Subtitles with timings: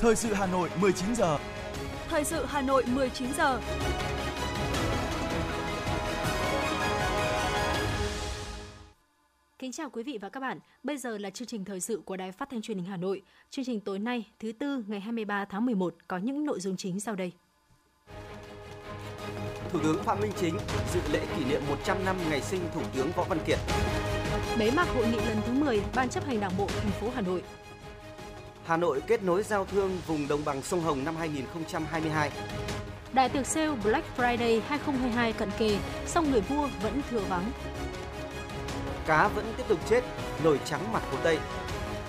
[0.00, 1.38] Thời sự Hà Nội 19 giờ.
[2.08, 3.60] Thời sự Hà Nội 19 giờ.
[9.58, 10.58] Kính chào quý vị và các bạn.
[10.82, 13.22] Bây giờ là chương trình thời sự của Đài Phát thanh Truyền hình Hà Nội.
[13.50, 17.00] Chương trình tối nay, thứ tư ngày 23 tháng 11 có những nội dung chính
[17.00, 17.32] sau đây.
[19.72, 20.58] Thủ tướng Phạm Minh Chính
[20.92, 23.58] dự lễ kỷ niệm 100 năm ngày sinh Thủ tướng Võ Văn Kiệt.
[24.58, 27.20] Bế mạc hội nghị lần thứ 10 Ban chấp hành Đảng bộ thành phố Hà
[27.20, 27.42] Nội.
[28.70, 32.30] Hà Nội kết nối giao thương vùng đồng bằng sông Hồng năm 2022.
[33.12, 37.50] Đại tiệc sale Black Friday 2022 cận kề, song người mua vẫn thừa vắng.
[39.06, 40.04] Cá vẫn tiếp tục chết,
[40.44, 41.38] nổi trắng mặt Hồ Tây.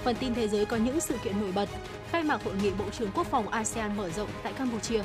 [0.03, 1.69] Phần tin thế giới có những sự kiện nổi bật.
[2.11, 5.03] Khai mạc hội nghị Bộ trưởng Quốc phòng ASEAN mở rộng tại Campuchia.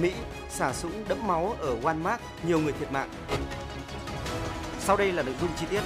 [0.00, 0.12] Mỹ
[0.50, 3.10] xả súng đẫm máu ở Walmart, nhiều người thiệt mạng.
[4.78, 5.82] Sau đây là nội dung chi tiết.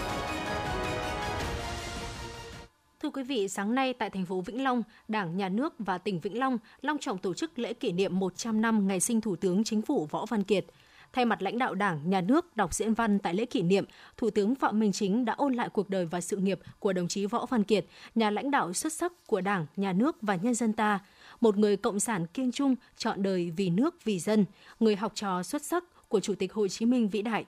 [3.02, 6.20] Thưa quý vị, sáng nay tại thành phố Vĩnh Long, Đảng, Nhà nước và tỉnh
[6.20, 9.64] Vĩnh Long long trọng tổ chức lễ kỷ niệm 100 năm ngày sinh Thủ tướng
[9.64, 10.66] Chính phủ Võ Văn Kiệt.
[11.12, 13.84] Thay mặt lãnh đạo Đảng, Nhà nước đọc diễn văn tại lễ kỷ niệm,
[14.16, 17.08] Thủ tướng Phạm Minh Chính đã ôn lại cuộc đời và sự nghiệp của đồng
[17.08, 20.54] chí Võ Văn Kiệt, nhà lãnh đạo xuất sắc của Đảng, Nhà nước và nhân
[20.54, 21.00] dân ta,
[21.40, 24.44] một người cộng sản kiên trung, chọn đời vì nước, vì dân,
[24.80, 27.44] người học trò xuất sắc của Chủ tịch Hồ Chí Minh vĩ đại.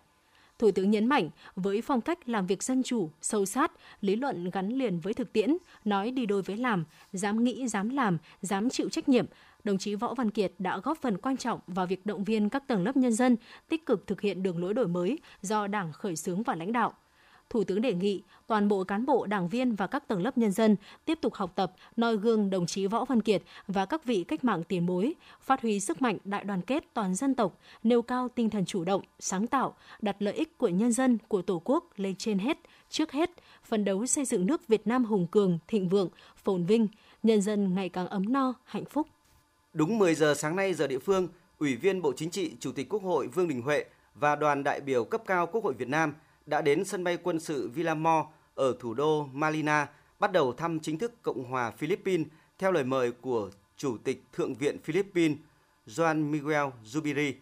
[0.58, 4.50] Thủ tướng nhấn mạnh, với phong cách làm việc dân chủ, sâu sát, lý luận
[4.50, 8.70] gắn liền với thực tiễn, nói đi đôi với làm, dám nghĩ, dám làm, dám
[8.70, 9.26] chịu trách nhiệm,
[9.64, 12.66] đồng chí Võ Văn Kiệt đã góp phần quan trọng vào việc động viên các
[12.66, 13.36] tầng lớp nhân dân
[13.68, 16.94] tích cực thực hiện đường lối đổi mới do Đảng khởi xướng và lãnh đạo.
[17.50, 20.52] Thủ tướng đề nghị toàn bộ cán bộ, đảng viên và các tầng lớp nhân
[20.52, 24.24] dân tiếp tục học tập, noi gương đồng chí Võ Văn Kiệt và các vị
[24.28, 28.02] cách mạng tiền bối, phát huy sức mạnh đại đoàn kết toàn dân tộc, nêu
[28.02, 31.62] cao tinh thần chủ động, sáng tạo, đặt lợi ích của nhân dân, của Tổ
[31.64, 32.58] quốc lên trên hết,
[32.90, 33.30] trước hết,
[33.64, 36.88] phấn đấu xây dựng nước Việt Nam hùng cường, thịnh vượng, phồn vinh,
[37.22, 39.08] nhân dân ngày càng ấm no, hạnh phúc.
[39.72, 41.28] Đúng 10 giờ sáng nay giờ địa phương,
[41.58, 43.84] Ủy viên Bộ Chính trị, Chủ tịch Quốc hội Vương Đình Huệ
[44.14, 46.14] và đoàn đại biểu cấp cao Quốc hội Việt Nam
[46.46, 49.88] đã đến sân bay quân sự Villamor ở thủ đô Malina
[50.18, 52.26] bắt đầu thăm chính thức Cộng hòa Philippines
[52.58, 55.38] theo lời mời của Chủ tịch Thượng viện Philippines
[55.86, 57.32] Juan Miguel Zubiri.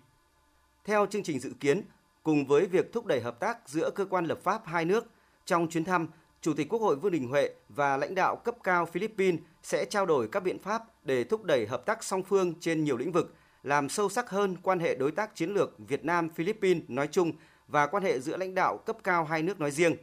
[0.84, 1.82] Theo chương trình dự kiến,
[2.22, 5.06] cùng với việc thúc đẩy hợp tác giữa cơ quan lập pháp hai nước,
[5.44, 6.08] trong chuyến thăm,
[6.40, 10.06] Chủ tịch Quốc hội Vương Đình Huệ và lãnh đạo cấp cao Philippines sẽ trao
[10.06, 13.34] đổi các biện pháp để thúc đẩy hợp tác song phương trên nhiều lĩnh vực,
[13.62, 17.32] làm sâu sắc hơn quan hệ đối tác chiến lược Việt Nam Philippines nói chung
[17.72, 19.96] và quan hệ giữa lãnh đạo cấp cao hai nước nói riêng.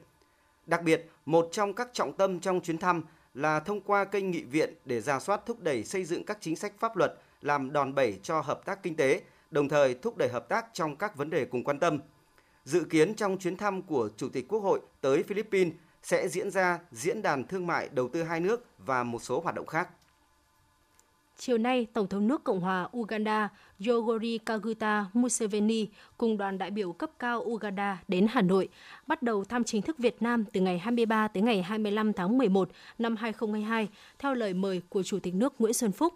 [0.66, 3.04] Đặc biệt, một trong các trọng tâm trong chuyến thăm
[3.34, 6.56] là thông qua kênh nghị viện để ra soát thúc đẩy xây dựng các chính
[6.56, 9.22] sách pháp luật làm đòn bẩy cho hợp tác kinh tế,
[9.52, 12.00] đồng thời thúc đẩy hợp tác trong các vấn đề cùng quan tâm.
[12.66, 16.80] Dự kiến trong chuyến thăm của Chủ tịch Quốc hội tới Philippines sẽ diễn ra
[16.92, 19.90] diễn đàn thương mại đầu tư hai nước và một số hoạt động khác.
[21.42, 26.92] Chiều nay, Tổng thống nước Cộng hòa Uganda Yoweri Kaguta Museveni cùng đoàn đại biểu
[26.92, 28.70] cấp cao Uganda đến Hà Nội,
[29.08, 32.70] bắt đầu thăm chính thức Việt Nam từ ngày 23 tới ngày 25 tháng 11
[32.98, 33.90] năm 2022,
[34.20, 36.14] theo lời mời của Chủ tịch nước Nguyễn Xuân Phúc.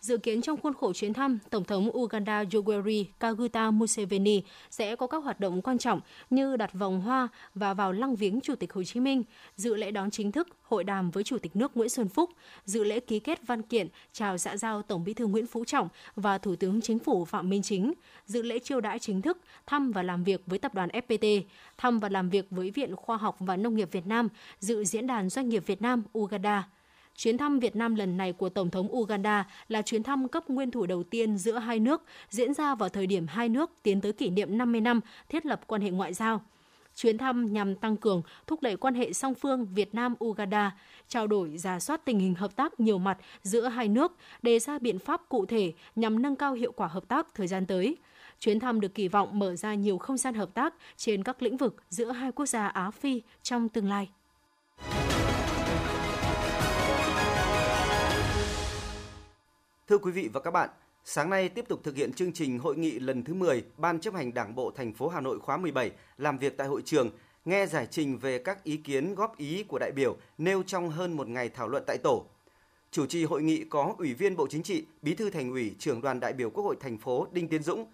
[0.00, 5.06] Dự kiến trong khuôn khổ chuyến thăm, Tổng thống Uganda Yoweri Kaguta Museveni sẽ có
[5.06, 6.00] các hoạt động quan trọng
[6.30, 9.22] như đặt vòng hoa và vào lăng viếng Chủ tịch Hồ Chí Minh,
[9.56, 12.30] dự lễ đón chính thức, hội đàm với Chủ tịch nước Nguyễn Xuân Phúc,
[12.64, 15.88] dự lễ ký kết văn kiện chào xã giao Tổng bí thư Nguyễn Phú Trọng
[16.16, 17.92] và Thủ tướng Chính phủ Phạm Minh Chính,
[18.26, 21.42] dự lễ chiêu đãi chính thức, thăm và làm việc với tập đoàn FPT,
[21.78, 24.28] thăm và làm việc với Viện Khoa học và Nông nghiệp Việt Nam,
[24.58, 26.68] dự diễn đàn doanh nghiệp Việt Nam Uganda.
[27.18, 30.70] Chuyến thăm Việt Nam lần này của Tổng thống Uganda là chuyến thăm cấp nguyên
[30.70, 34.12] thủ đầu tiên giữa hai nước, diễn ra vào thời điểm hai nước tiến tới
[34.12, 36.42] kỷ niệm 50 năm thiết lập quan hệ ngoại giao.
[36.96, 40.70] Chuyến thăm nhằm tăng cường, thúc đẩy quan hệ song phương Việt Nam-Uganda,
[41.08, 44.12] trao đổi giả soát tình hình hợp tác nhiều mặt giữa hai nước,
[44.42, 47.66] đề ra biện pháp cụ thể nhằm nâng cao hiệu quả hợp tác thời gian
[47.66, 47.96] tới.
[48.40, 51.56] Chuyến thăm được kỳ vọng mở ra nhiều không gian hợp tác trên các lĩnh
[51.56, 54.08] vực giữa hai quốc gia Á-Phi trong tương lai.
[59.88, 60.70] Thưa quý vị và các bạn,
[61.04, 64.14] sáng nay tiếp tục thực hiện chương trình hội nghị lần thứ 10 Ban chấp
[64.14, 67.10] hành Đảng bộ thành phố Hà Nội khóa 17 làm việc tại hội trường,
[67.44, 71.16] nghe giải trình về các ý kiến góp ý của đại biểu nêu trong hơn
[71.16, 72.26] một ngày thảo luận tại tổ.
[72.90, 76.00] Chủ trì hội nghị có Ủy viên Bộ Chính trị, Bí thư Thành ủy, Trưởng
[76.00, 77.86] đoàn đại biểu Quốc hội thành phố Đinh Tiến Dũng,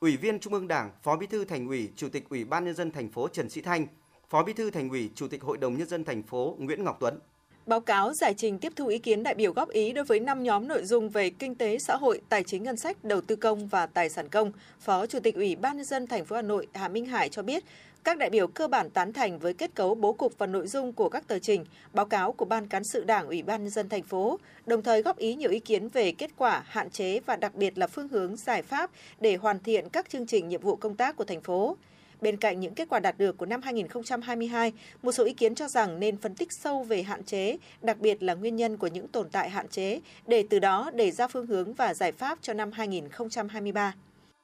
[0.00, 2.74] Ủy viên Trung ương Đảng, Phó Bí thư Thành ủy, Chủ tịch Ủy ban nhân
[2.74, 3.86] dân thành phố Trần Sĩ Thanh,
[4.28, 6.96] Phó Bí thư Thành ủy, Chủ tịch Hội đồng nhân dân thành phố Nguyễn Ngọc
[7.00, 7.18] Tuấn.
[7.66, 10.42] Báo cáo giải trình tiếp thu ý kiến đại biểu góp ý đối với 5
[10.42, 13.66] nhóm nội dung về kinh tế xã hội, tài chính ngân sách, đầu tư công
[13.66, 16.66] và tài sản công, Phó Chủ tịch Ủy ban nhân dân thành phố Hà Nội
[16.74, 17.64] Hà Minh Hải cho biết,
[18.04, 20.92] Các đại biểu cơ bản tán thành với kết cấu bố cục và nội dung
[20.92, 23.88] của các tờ trình, báo cáo của Ban cán sự Đảng Ủy ban nhân dân
[23.88, 27.36] thành phố, đồng thời góp ý nhiều ý kiến về kết quả, hạn chế và
[27.36, 30.76] đặc biệt là phương hướng giải pháp để hoàn thiện các chương trình nhiệm vụ
[30.76, 31.76] công tác của thành phố.
[32.22, 34.72] Bên cạnh những kết quả đạt được của năm 2022,
[35.02, 38.22] một số ý kiến cho rằng nên phân tích sâu về hạn chế, đặc biệt
[38.22, 41.46] là nguyên nhân của những tồn tại hạn chế, để từ đó đề ra phương
[41.46, 43.94] hướng và giải pháp cho năm 2023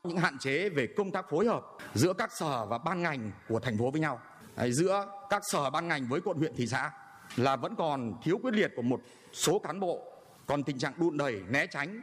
[0.04, 1.62] những hạn chế về công tác phối hợp
[1.94, 4.20] giữa các sở và ban ngành của thành phố với nhau.
[4.68, 6.90] Giữa các sở ban ngành với quận huyện thị xã
[7.36, 9.00] là vẫn còn thiếu quyết liệt của một
[9.32, 10.12] số cán bộ.
[10.46, 12.02] Còn tình trạng đun đẩy né tránh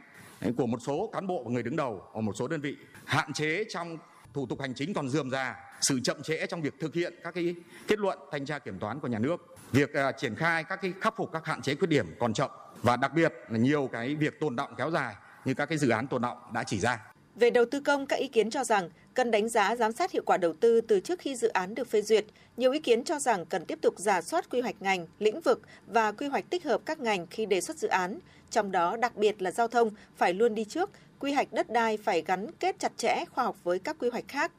[0.56, 2.76] của một số cán bộ và người đứng đầu ở một số đơn vị.
[3.04, 3.98] Hạn chế trong
[4.32, 7.34] thủ tục hành chính còn dườm già sự chậm trễ trong việc thực hiện các
[7.34, 7.54] cái
[7.88, 10.92] kết luận thanh tra kiểm toán của nhà nước việc uh, triển khai các cái
[11.00, 12.50] khắc phục các hạn chế khuyết điểm còn chậm
[12.82, 15.14] và đặc biệt là nhiều cái việc tồn động kéo dài
[15.44, 17.00] như các cái dự án tồn động đã chỉ ra
[17.36, 20.22] về đầu tư công, các ý kiến cho rằng cần đánh giá giám sát hiệu
[20.26, 22.24] quả đầu tư từ trước khi dự án được phê duyệt.
[22.56, 25.60] Nhiều ý kiến cho rằng cần tiếp tục giả soát quy hoạch ngành, lĩnh vực
[25.86, 28.18] và quy hoạch tích hợp các ngành khi đề xuất dự án,
[28.50, 31.96] trong đó đặc biệt là giao thông phải luôn đi trước, quy hoạch đất đai
[31.96, 34.52] phải gắn kết chặt chẽ khoa học với các quy hoạch khác.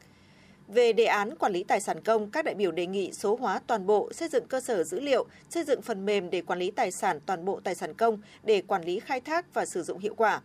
[0.67, 3.61] Về đề án quản lý tài sản công, các đại biểu đề nghị số hóa
[3.67, 6.71] toàn bộ, xây dựng cơ sở dữ liệu, xây dựng phần mềm để quản lý
[6.71, 9.99] tài sản toàn bộ tài sản công để quản lý khai thác và sử dụng
[9.99, 10.41] hiệu quả.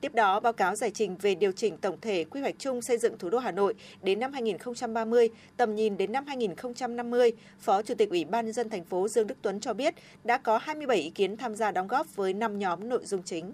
[0.00, 2.98] Tiếp đó, báo cáo giải trình về điều chỉnh tổng thể quy hoạch chung xây
[2.98, 7.94] dựng thủ đô Hà Nội đến năm 2030, tầm nhìn đến năm 2050, Phó Chủ
[7.94, 10.96] tịch Ủy ban nhân dân thành phố Dương Đức Tuấn cho biết đã có 27
[10.96, 13.52] ý kiến tham gia đóng góp với 5 nhóm nội dung chính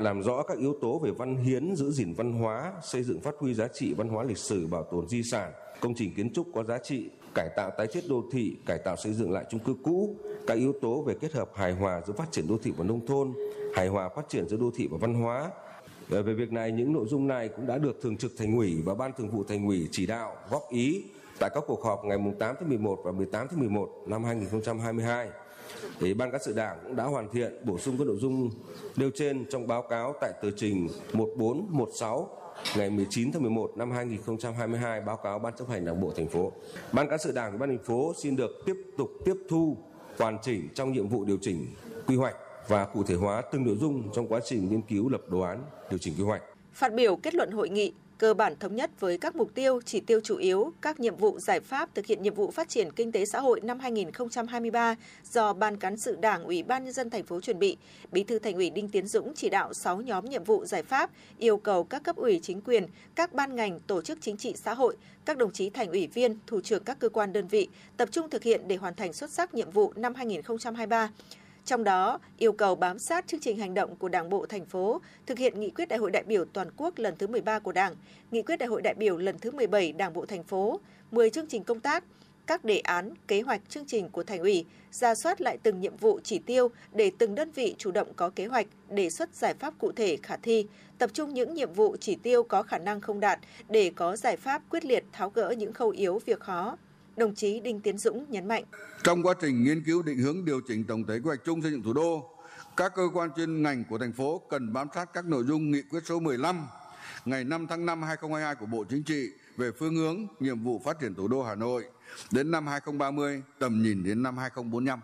[0.00, 3.34] làm rõ các yếu tố về văn hiến, giữ gìn văn hóa, xây dựng phát
[3.38, 6.46] huy giá trị văn hóa lịch sử, bảo tồn di sản, công trình kiến trúc
[6.54, 9.60] có giá trị, cải tạo tái thiết đô thị, cải tạo xây dựng lại chung
[9.60, 10.16] cư cũ,
[10.46, 13.06] các yếu tố về kết hợp hài hòa giữa phát triển đô thị và nông
[13.06, 13.32] thôn,
[13.74, 15.50] hài hòa phát triển giữa đô thị và văn hóa,
[16.10, 18.82] ờ, về việc này, những nội dung này cũng đã được Thường trực Thành ủy
[18.84, 21.04] và Ban Thường vụ Thành ủy chỉ đạo góp ý
[21.40, 25.28] tại các cuộc họp ngày 8 tháng 11 và 18 tháng 11 năm 2022.
[26.00, 28.50] Thì Ban cán sự Đảng cũng đã hoàn thiện bổ sung các nội dung
[28.96, 32.28] nêu trên trong báo cáo tại tờ trình 1416
[32.76, 36.52] ngày 19 tháng 11 năm 2022 báo cáo Ban chấp hành Đảng bộ thành phố.
[36.92, 39.76] Ban cán sự Đảng của Ban thành phố xin được tiếp tục tiếp thu
[40.18, 41.66] hoàn chỉnh trong nhiệm vụ điều chỉnh
[42.06, 42.36] quy hoạch
[42.68, 45.62] và cụ thể hóa từng nội dung trong quá trình nghiên cứu lập đồ án
[45.90, 46.42] điều chỉnh quy hoạch.
[46.72, 50.00] Phát biểu kết luận hội nghị, cơ bản thống nhất với các mục tiêu, chỉ
[50.00, 53.12] tiêu chủ yếu, các nhiệm vụ giải pháp thực hiện nhiệm vụ phát triển kinh
[53.12, 54.94] tế xã hội năm 2023
[55.32, 57.76] do Ban cán sự Đảng Ủy ban nhân dân thành phố chuẩn bị.
[58.12, 61.10] Bí thư Thành ủy Đinh Tiến Dũng chỉ đạo 6 nhóm nhiệm vụ giải pháp,
[61.38, 64.74] yêu cầu các cấp ủy chính quyền, các ban ngành, tổ chức chính trị xã
[64.74, 68.08] hội, các đồng chí thành ủy viên, thủ trưởng các cơ quan đơn vị tập
[68.12, 71.10] trung thực hiện để hoàn thành xuất sắc nhiệm vụ năm 2023
[71.64, 75.00] trong đó, yêu cầu bám sát chương trình hành động của Đảng bộ thành phố,
[75.26, 77.94] thực hiện nghị quyết Đại hội đại biểu toàn quốc lần thứ 13 của Đảng,
[78.30, 80.80] nghị quyết Đại hội đại biểu lần thứ 17 Đảng bộ thành phố,
[81.10, 82.04] 10 chương trình công tác,
[82.46, 85.96] các đề án, kế hoạch chương trình của thành ủy, ra soát lại từng nhiệm
[85.96, 89.54] vụ chỉ tiêu để từng đơn vị chủ động có kế hoạch, đề xuất giải
[89.54, 90.66] pháp cụ thể khả thi,
[90.98, 93.38] tập trung những nhiệm vụ chỉ tiêu có khả năng không đạt
[93.68, 96.76] để có giải pháp quyết liệt tháo gỡ những khâu yếu việc khó
[97.16, 98.64] đồng chí Đinh Tiến Dũng nhấn mạnh.
[99.04, 101.70] Trong quá trình nghiên cứu định hướng điều chỉnh tổng thể quy hoạch chung xây
[101.70, 102.30] dựng thủ đô,
[102.76, 105.82] các cơ quan chuyên ngành của thành phố cần bám sát các nội dung nghị
[105.82, 106.66] quyết số 15
[107.24, 111.00] ngày 5 tháng 5 2022 của Bộ Chính trị về phương hướng nhiệm vụ phát
[111.00, 111.84] triển thủ đô Hà Nội
[112.30, 115.00] đến năm 2030, tầm nhìn đến năm 2045.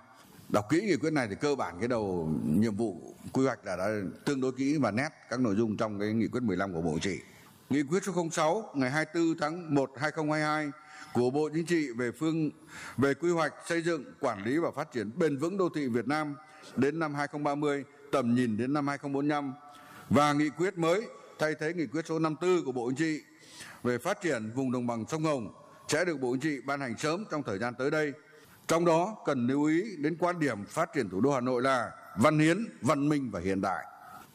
[0.48, 3.76] Đọc kỹ nghị quyết này thì cơ bản cái đầu nhiệm vụ quy hoạch là
[3.76, 3.88] đã
[4.24, 6.98] tương đối kỹ và nét các nội dung trong cái nghị quyết 15 của Bộ
[7.02, 7.20] Chính trị.
[7.70, 10.70] Nghị quyết số 06 ngày 24 tháng 1 2022
[11.12, 12.50] của Bộ Chính trị về phương
[12.96, 16.06] về quy hoạch xây dựng, quản lý và phát triển bền vững đô thị Việt
[16.08, 16.34] Nam
[16.76, 19.54] đến năm 2030, tầm nhìn đến năm 2045
[20.08, 21.06] và nghị quyết mới
[21.38, 23.24] thay thế nghị quyết số 54 của Bộ Chính trị
[23.82, 25.52] về phát triển vùng đồng bằng sông Hồng
[25.88, 28.12] sẽ được Bộ Chính trị ban hành sớm trong thời gian tới đây.
[28.68, 31.90] Trong đó cần lưu ý đến quan điểm phát triển thủ đô Hà Nội là
[32.16, 33.84] văn hiến, văn minh và hiện đại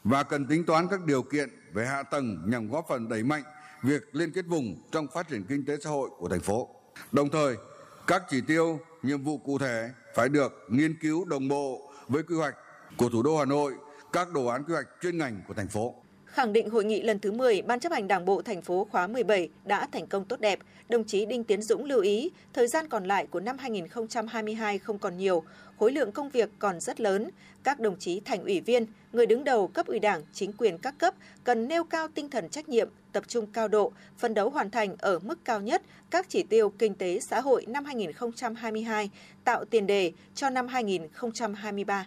[0.06, 3.44] và cần tính toán các điều kiện về hạ tầng nhằm góp phần đẩy mạnh
[3.84, 6.70] việc liên kết vùng trong phát triển kinh tế xã hội của thành phố.
[7.12, 7.56] Đồng thời,
[8.08, 12.36] các chỉ tiêu, nhiệm vụ cụ thể phải được nghiên cứu đồng bộ với quy
[12.36, 12.56] hoạch
[12.98, 13.74] của thủ đô Hà Nội,
[14.14, 15.96] các đồ án quy hoạch chuyên ngành của thành phố.
[16.36, 19.08] Khẳng định hội nghị lần thứ 10 Ban chấp hành Đảng bộ thành phố khóa
[19.08, 22.88] 17 đã thành công tốt đẹp, đồng chí Đinh Tiến Dũng lưu ý, thời gian
[22.90, 25.44] còn lại của năm 2022 không còn nhiều,
[25.80, 27.30] khối lượng công việc còn rất lớn.
[27.64, 30.96] Các đồng chí thành ủy viên, người đứng đầu cấp ủy Đảng, chính quyền các
[30.98, 31.14] cấp
[31.44, 34.96] cần nêu cao tinh thần trách nhiệm, tập trung cao độ, phấn đấu hoàn thành
[35.00, 39.10] ở mức cao nhất các chỉ tiêu kinh tế xã hội năm 2022,
[39.44, 42.06] tạo tiền đề cho năm 2023.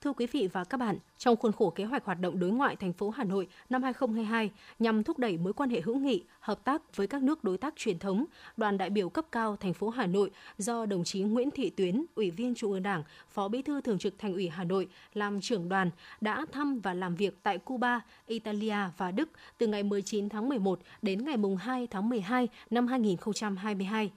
[0.00, 2.76] Thưa quý vị và các bạn, trong khuôn khổ kế hoạch hoạt động đối ngoại
[2.76, 6.64] thành phố Hà Nội năm 2022 nhằm thúc đẩy mối quan hệ hữu nghị, hợp
[6.64, 8.24] tác với các nước đối tác truyền thống,
[8.56, 12.04] đoàn đại biểu cấp cao thành phố Hà Nội do đồng chí Nguyễn Thị Tuyến,
[12.14, 15.40] Ủy viên Trung ương Đảng, Phó Bí thư Thường trực Thành ủy Hà Nội làm
[15.40, 15.90] trưởng đoàn
[16.20, 19.28] đã thăm và làm việc tại Cuba, Italia và Đức
[19.58, 24.10] từ ngày 19 tháng 11 đến ngày 2 tháng 12 năm 2022.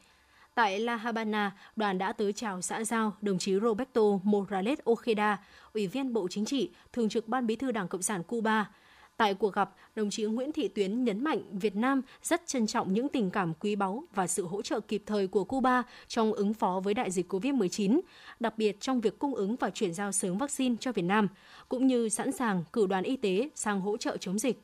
[0.55, 5.37] Tại La Habana, đoàn đã tới chào xã giao đồng chí Roberto Morales Ojeda,
[5.73, 8.69] Ủy viên Bộ Chính trị, Thường trực Ban Bí thư Đảng Cộng sản Cuba.
[9.17, 12.93] Tại cuộc gặp, đồng chí Nguyễn Thị Tuyến nhấn mạnh Việt Nam rất trân trọng
[12.93, 16.53] những tình cảm quý báu và sự hỗ trợ kịp thời của Cuba trong ứng
[16.53, 18.01] phó với đại dịch COVID-19,
[18.39, 21.27] đặc biệt trong việc cung ứng và chuyển giao sớm vaccine cho Việt Nam,
[21.69, 24.61] cũng như sẵn sàng cử đoàn y tế sang hỗ trợ chống dịch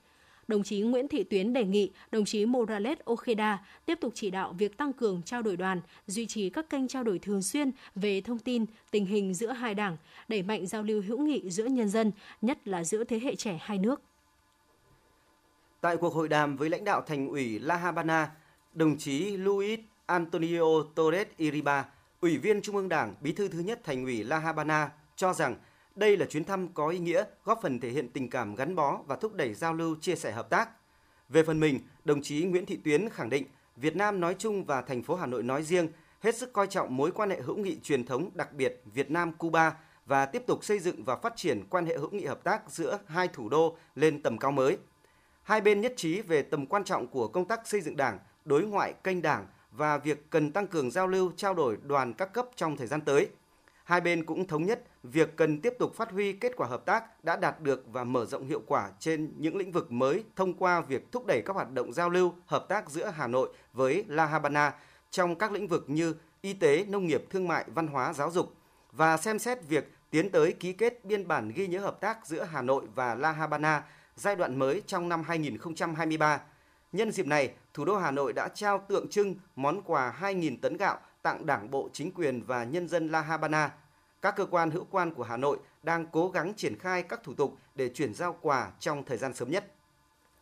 [0.48, 4.54] đồng chí Nguyễn Thị Tuyến đề nghị đồng chí Morales Ojeda tiếp tục chỉ đạo
[4.58, 8.22] việc tăng cường trao đổi đoàn, duy trì các kênh trao đổi thường xuyên về
[8.22, 11.89] thông tin, tình hình giữa hai đảng, đẩy mạnh giao lưu hữu nghị giữa nhân
[11.89, 12.12] dân,
[12.42, 14.01] nhất là giữa thế hệ trẻ hai nước.
[15.82, 18.32] Tại cuộc hội đàm với lãnh đạo thành ủy La Habana,
[18.74, 21.86] đồng chí Luis Antonio Torres Iriba,
[22.22, 25.56] Ủy viên Trung ương Đảng, Bí thư thứ nhất thành ủy La Habana cho rằng
[25.98, 29.00] đây là chuyến thăm có ý nghĩa góp phần thể hiện tình cảm gắn bó
[29.08, 30.70] và thúc đẩy giao lưu chia sẻ hợp tác.
[31.30, 34.82] Về phần mình, đồng chí Nguyễn Thị Tuyến khẳng định Việt Nam nói chung và
[34.82, 35.88] thành phố Hà Nội nói riêng
[36.22, 39.34] hết sức coi trọng mối quan hệ hữu nghị truyền thống đặc biệt Việt Nam
[39.34, 42.62] Cuba và tiếp tục xây dựng và phát triển quan hệ hữu nghị hợp tác
[42.70, 44.77] giữa hai thủ đô lên tầm cao mới.
[45.44, 48.63] Hai bên nhất trí về tầm quan trọng của công tác xây dựng Đảng, đối
[48.63, 52.48] ngoại kênh Đảng và việc cần tăng cường giao lưu trao đổi đoàn các cấp
[52.56, 53.30] trong thời gian tới.
[53.88, 57.24] Hai bên cũng thống nhất việc cần tiếp tục phát huy kết quả hợp tác
[57.24, 60.82] đã đạt được và mở rộng hiệu quả trên những lĩnh vực mới thông qua
[60.82, 64.25] việc thúc đẩy các hoạt động giao lưu, hợp tác giữa Hà Nội với La
[64.25, 64.74] Habana
[65.12, 68.53] trong các lĩnh vực như y tế, nông nghiệp, thương mại, văn hóa, giáo dục
[68.91, 72.44] và xem xét việc tiến tới ký kết biên bản ghi nhớ hợp tác giữa
[72.44, 73.84] Hà Nội và La Habana
[74.15, 76.41] giai đoạn mới trong năm 2023.
[76.91, 80.77] Nhân dịp này, thủ đô Hà Nội đã trao tượng trưng món quà 2.000 tấn
[80.77, 83.72] gạo tặng Đảng bộ, chính quyền và nhân dân La Habana
[84.22, 87.34] các cơ quan hữu quan của Hà Nội đang cố gắng triển khai các thủ
[87.34, 89.74] tục để chuyển giao quà trong thời gian sớm nhất.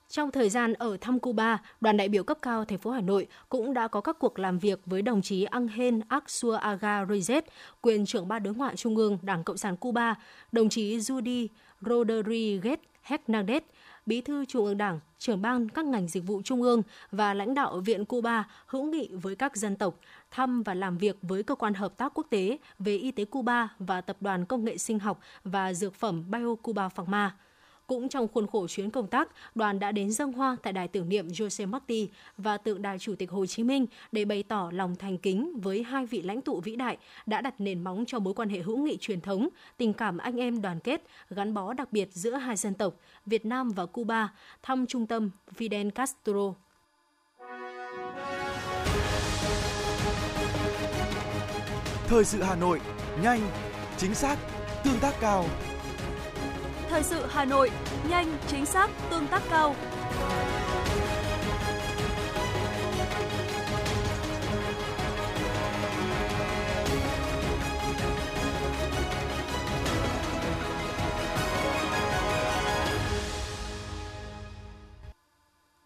[0.09, 3.27] Trong thời gian ở thăm Cuba, đoàn đại biểu cấp cao thành phố Hà Nội
[3.49, 7.43] cũng đã có các cuộc làm việc với đồng chí Angel Axuaga Reyes,
[7.81, 10.15] quyền trưởng ban đối ngoại Trung ương Đảng Cộng sản Cuba,
[10.51, 11.47] đồng chí Judy
[11.81, 12.77] Rodriguez
[13.07, 13.61] Hernandez,
[14.05, 16.81] Bí thư Trung ương Đảng, trưởng ban các ngành dịch vụ Trung ương
[17.11, 19.99] và lãnh đạo Viện Cuba hữu nghị với các dân tộc,
[20.31, 23.69] thăm và làm việc với cơ quan hợp tác quốc tế về y tế Cuba
[23.79, 27.35] và tập đoàn công nghệ sinh học và dược phẩm Bio Cuba Pharma.
[27.87, 31.09] Cũng trong khuôn khổ chuyến công tác, đoàn đã đến dân hoa tại đài tưởng
[31.09, 34.95] niệm Jose Marti và tượng đài Chủ tịch Hồ Chí Minh để bày tỏ lòng
[34.95, 38.33] thành kính với hai vị lãnh tụ vĩ đại đã đặt nền móng cho mối
[38.33, 41.91] quan hệ hữu nghị truyền thống, tình cảm anh em đoàn kết, gắn bó đặc
[41.91, 42.93] biệt giữa hai dân tộc,
[43.25, 46.53] Việt Nam và Cuba, thăm trung tâm Fidel Castro.
[52.07, 52.81] Thời sự Hà Nội,
[53.23, 53.41] nhanh,
[53.97, 54.37] chính xác,
[54.83, 55.45] tương tác cao.
[56.95, 57.71] Thời sự Hà Nội,
[58.09, 59.75] nhanh, chính xác, tương tác cao.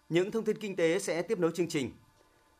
[0.10, 1.92] Những thông tin kinh tế sẽ tiếp nối chương trình.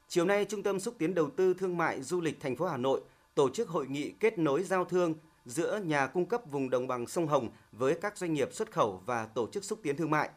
[0.08, 2.78] Chiều nay, Trung tâm xúc tiến đầu tư thương mại du lịch thành phố Hà
[2.78, 3.02] Nội
[3.36, 5.14] tổ chức hội nghị kết nối giao thương
[5.50, 9.02] giữa nhà cung cấp vùng đồng bằng sông Hồng với các doanh nghiệp xuất khẩu
[9.06, 10.30] và tổ chức xúc tiến thương mại.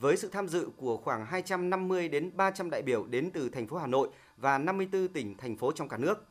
[0.00, 3.76] Với sự tham dự của khoảng 250 đến 300 đại biểu đến từ thành phố
[3.76, 6.26] Hà Nội và 54 tỉnh thành phố trong cả nước.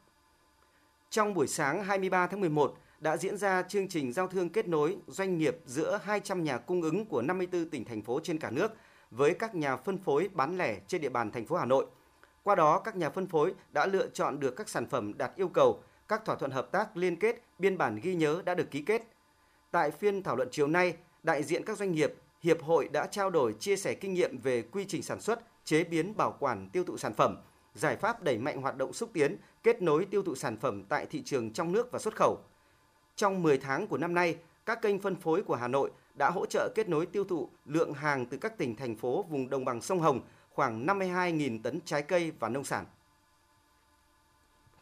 [1.10, 4.98] Trong buổi sáng 23 tháng 11 đã diễn ra chương trình giao thương kết nối
[5.08, 8.72] doanh nghiệp giữa 200 nhà cung ứng của 54 tỉnh thành phố trên cả nước
[9.12, 11.86] với các nhà phân phối bán lẻ trên địa bàn thành phố Hà Nội.
[12.44, 15.48] Qua đó, các nhà phân phối đã lựa chọn được các sản phẩm đạt yêu
[15.48, 18.82] cầu, các thỏa thuận hợp tác liên kết, biên bản ghi nhớ đã được ký
[18.82, 19.02] kết.
[19.72, 20.94] Tại phiên thảo luận chiều nay,
[21.24, 24.62] đại diện các doanh nghiệp, hiệp hội đã trao đổi chia sẻ kinh nghiệm về
[24.62, 27.38] quy trình sản xuất, chế biến, bảo quản, tiêu thụ sản phẩm,
[27.74, 31.06] giải pháp đẩy mạnh hoạt động xúc tiến, kết nối tiêu thụ sản phẩm tại
[31.06, 32.40] thị trường trong nước và xuất khẩu.
[33.16, 36.46] Trong 10 tháng của năm nay, các kênh phân phối của Hà Nội đã hỗ
[36.46, 39.82] trợ kết nối tiêu thụ lượng hàng từ các tỉnh thành phố vùng đồng bằng
[39.82, 42.86] sông Hồng khoảng 52.000 tấn trái cây và nông sản.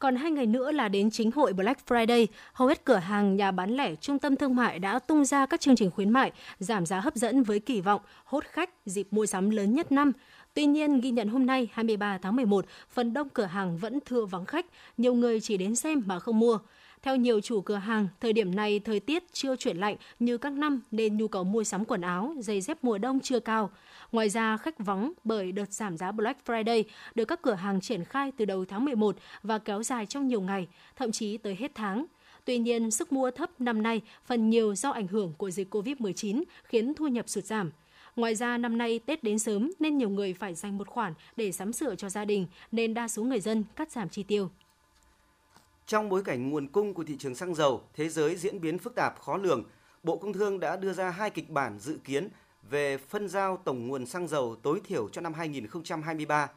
[0.04, 3.52] Còn hai ngày nữa là đến chính hội Black Friday, hầu hết cửa hàng, nhà
[3.52, 6.86] bán lẻ, trung tâm thương mại đã tung ra các chương trình khuyến mại, giảm
[6.86, 10.12] giá hấp dẫn với kỳ vọng hốt khách dịp mua sắm lớn nhất năm.
[10.54, 14.26] Tuy nhiên, ghi nhận hôm nay 23 tháng 11, phần đông cửa hàng vẫn thưa
[14.26, 14.66] vắng khách,
[14.98, 16.58] nhiều người chỉ đến xem mà không mua.
[17.02, 20.54] Theo nhiều chủ cửa hàng, thời điểm này thời tiết chưa chuyển lạnh như các
[20.54, 23.70] năm nên nhu cầu mua sắm quần áo, giày dép mùa đông chưa cao.
[24.14, 26.84] Ngoài ra, khách vắng bởi đợt giảm giá Black Friday
[27.16, 30.42] được các cửa hàng triển khai từ đầu tháng 11 và kéo dài trong nhiều
[30.42, 32.06] ngày, thậm chí tới hết tháng.
[32.46, 36.44] Tuy nhiên, sức mua thấp năm nay phần nhiều do ảnh hưởng của dịch COVID-19
[36.64, 37.72] khiến thu nhập sụt giảm.
[38.16, 41.52] Ngoài ra, năm nay Tết đến sớm nên nhiều người phải dành một khoản để
[41.52, 44.50] sắm sửa cho gia đình, nên đa số người dân cắt giảm chi tiêu.
[45.88, 48.96] Trong bối cảnh nguồn cung của thị trường xăng dầu, thế giới diễn biến phức
[48.96, 49.64] tạp khó lường,
[50.04, 52.28] Bộ Công Thương đã đưa ra hai kịch bản dự kiến
[52.70, 56.50] về phân giao tổng nguồn xăng dầu tối thiểu cho năm 2023.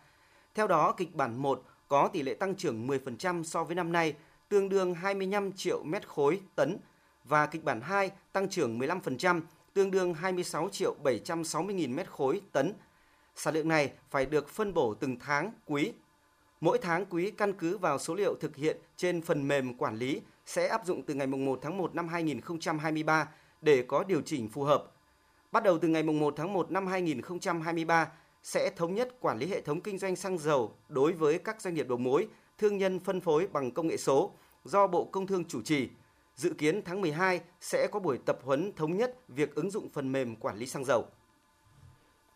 [0.54, 4.14] Theo đó, kịch bản 1 có tỷ lệ tăng trưởng 10% so với năm nay,
[4.48, 6.78] tương đương 25 triệu mét khối tấn
[7.24, 9.40] và kịch bản 2 tăng trưởng 15%,
[9.72, 12.72] tương đương 26 triệu 760 nghìn mét khối tấn.
[13.34, 15.92] Sản lượng này phải được phân bổ từng tháng quý.
[16.60, 20.20] Mỗi tháng quý căn cứ vào số liệu thực hiện trên phần mềm quản lý
[20.46, 23.28] sẽ áp dụng từ ngày 1 tháng 1 năm 2023
[23.60, 24.95] để có điều chỉnh phù hợp.
[25.56, 28.08] Bắt đầu từ ngày 1 tháng 1 năm 2023
[28.42, 31.74] sẽ thống nhất quản lý hệ thống kinh doanh xăng dầu đối với các doanh
[31.74, 34.32] nghiệp đầu mối, thương nhân phân phối bằng công nghệ số
[34.64, 35.88] do Bộ Công Thương chủ trì.
[36.34, 40.12] Dự kiến tháng 12 sẽ có buổi tập huấn thống nhất việc ứng dụng phần
[40.12, 41.04] mềm quản lý xăng dầu.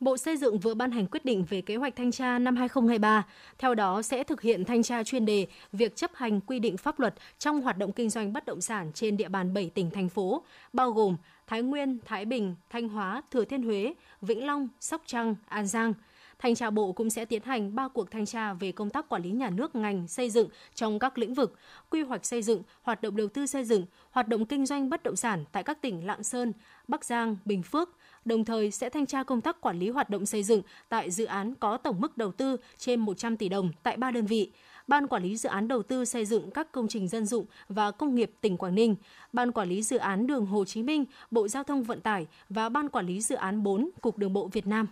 [0.00, 3.26] Bộ Xây dựng vừa ban hành quyết định về kế hoạch thanh tra năm 2023.
[3.58, 7.00] Theo đó sẽ thực hiện thanh tra chuyên đề việc chấp hành quy định pháp
[7.00, 10.08] luật trong hoạt động kinh doanh bất động sản trên địa bàn 7 tỉnh thành
[10.08, 11.16] phố, bao gồm
[11.50, 15.94] Thái Nguyên, Thái Bình, Thanh Hóa, Thừa Thiên Huế, Vĩnh Long, Sóc Trăng, An Giang–
[16.40, 19.22] Thanh tra Bộ cũng sẽ tiến hành 3 cuộc thanh tra về công tác quản
[19.22, 21.54] lý nhà nước ngành xây dựng trong các lĩnh vực
[21.90, 25.02] quy hoạch xây dựng, hoạt động đầu tư xây dựng, hoạt động kinh doanh bất
[25.02, 26.52] động sản tại các tỉnh Lạng Sơn,
[26.88, 27.90] Bắc Giang, Bình Phước,
[28.24, 31.24] đồng thời sẽ thanh tra công tác quản lý hoạt động xây dựng tại dự
[31.24, 34.50] án có tổng mức đầu tư trên 100 tỷ đồng tại 3 đơn vị.
[34.90, 37.90] Ban Quản lý Dự án Đầu tư xây dựng các công trình dân dụng và
[37.90, 38.96] công nghiệp tỉnh Quảng Ninh,
[39.32, 42.68] Ban Quản lý Dự án Đường Hồ Chí Minh, Bộ Giao thông Vận tải và
[42.68, 44.86] Ban Quản lý Dự án 4, Cục Đường bộ Việt Nam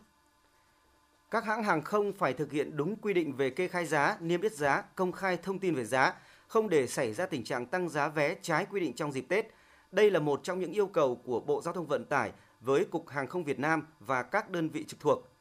[1.31, 4.41] các hãng hàng không phải thực hiện đúng quy định về kê khai giá, niêm
[4.41, 6.15] yết giá, công khai thông tin về giá,
[6.49, 9.47] không để xảy ra tình trạng tăng giá vé trái quy định trong dịp Tết.
[9.93, 13.09] Đây là một trong những yêu cầu của Bộ Giao thông Vận tải với Cục
[13.09, 15.38] Hàng không Việt Nam và các đơn vị trực thuộc.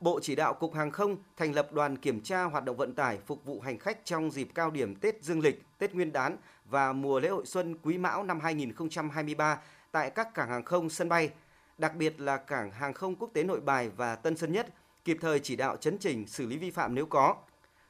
[0.00, 3.18] Bộ chỉ đạo Cục Hàng không thành lập đoàn kiểm tra hoạt động vận tải
[3.26, 6.92] phục vụ hành khách trong dịp cao điểm Tết Dương lịch, Tết Nguyên đán và
[6.92, 9.60] mùa lễ hội xuân Quý Mão năm 2023
[9.92, 11.30] tại các cảng hàng không sân bay,
[11.78, 14.66] đặc biệt là cảng hàng không quốc tế Nội Bài và Tân Sơn Nhất–
[15.06, 17.36] kịp thời chỉ đạo chấn chỉnh xử lý vi phạm nếu có.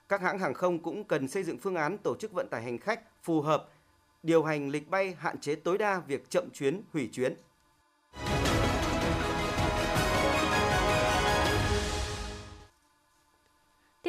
[0.08, 2.78] Các hãng hàng không cũng cần xây dựng phương án tổ chức vận tải hành
[2.78, 3.68] khách phù hợp,
[4.22, 7.34] điều hành lịch bay hạn chế tối đa việc chậm chuyến, hủy chuyến.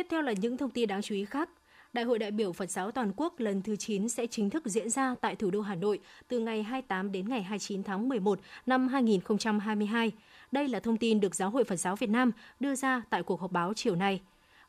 [0.07, 1.49] Tiếp theo là những thông tin đáng chú ý khác.
[1.93, 4.89] Đại hội đại biểu Phật giáo toàn quốc lần thứ 9 sẽ chính thức diễn
[4.89, 8.87] ra tại thủ đô Hà Nội từ ngày 28 đến ngày 29 tháng 11 năm
[8.87, 10.11] 2022.
[10.51, 13.41] Đây là thông tin được Giáo hội Phật giáo Việt Nam đưa ra tại cuộc
[13.41, 14.21] họp báo chiều nay.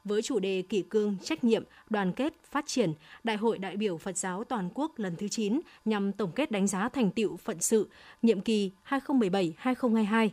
[0.04, 2.92] Với chủ đề kỷ cương, trách nhiệm, đoàn kết, phát triển,
[3.24, 6.66] Đại hội đại biểu Phật giáo toàn quốc lần thứ 9 nhằm tổng kết đánh
[6.66, 7.88] giá thành tiệu phận sự
[8.22, 10.28] nhiệm kỳ 2017-2022,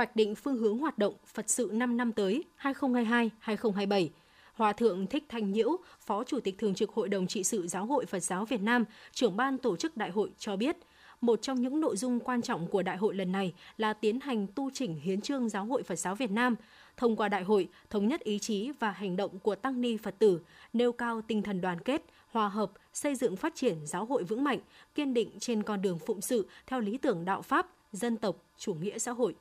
[0.00, 4.08] hoạch định phương hướng hoạt động Phật sự 5 năm tới 2022-2027.
[4.54, 7.86] Hòa thượng Thích Thanh Nhiễu, Phó Chủ tịch Thường trực Hội đồng trị sự Giáo
[7.86, 10.76] hội Phật giáo Việt Nam, trưởng ban tổ chức đại hội cho biết–
[11.20, 14.46] một trong những nội dung quan trọng của đại hội lần này là tiến hành
[14.46, 16.54] tu chỉnh hiến trương Giáo hội Phật giáo Việt Nam,
[16.96, 20.14] thông qua đại hội thống nhất ý chí và hành động của tăng ni Phật
[20.18, 20.40] tử,
[20.72, 24.44] nêu cao tinh thần đoàn kết, hòa hợp, xây dựng phát triển giáo hội vững
[24.44, 24.58] mạnh,
[24.94, 28.74] kiên định trên con đường phụng sự theo lý tưởng đạo Pháp, dân tộc, chủ
[28.74, 29.34] nghĩa xã hội.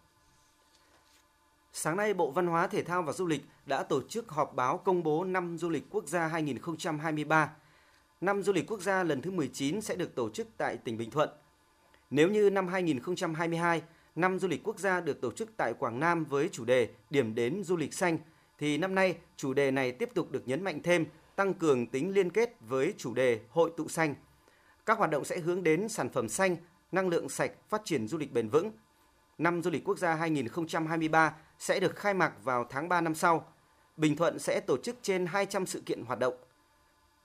[1.73, 4.77] Sáng nay, Bộ Văn hóa, Thể thao và Du lịch đã tổ chức họp báo
[4.77, 7.51] công bố năm du lịch quốc gia 2023.
[8.21, 11.11] Năm du lịch quốc gia lần thứ 19 sẽ được tổ chức tại tỉnh Bình
[11.11, 11.29] Thuận–
[12.09, 13.81] nếu như năm 2022,
[14.15, 17.35] năm du lịch quốc gia được tổ chức tại Quảng Nam với chủ đề Điểm
[17.35, 18.17] đến du lịch xanh,
[18.57, 21.05] thì năm nay chủ đề này tiếp tục được nhấn mạnh thêm,
[21.35, 24.15] tăng cường tính liên kết với chủ đề Hội tụ xanh.
[24.85, 26.55] Các hoạt động sẽ hướng đến sản phẩm xanh,
[26.91, 28.71] năng lượng sạch, phát triển du lịch bền vững.
[29.37, 33.45] Năm du lịch quốc gia 2023 sẽ được khai mạc vào tháng 3 năm sau.
[33.97, 36.33] Bình Thuận sẽ tổ chức trên 200 sự kiện hoạt động.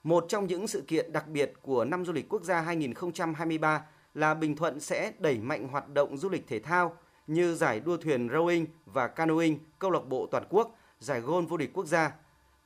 [0.03, 4.35] Một trong những sự kiện đặc biệt của năm du lịch quốc gia 2023 là
[4.35, 8.29] Bình Thuận sẽ đẩy mạnh hoạt động du lịch thể thao như giải đua thuyền
[8.29, 12.13] rowing và canoeing câu lạc bộ toàn quốc, giải golf vô địch quốc gia.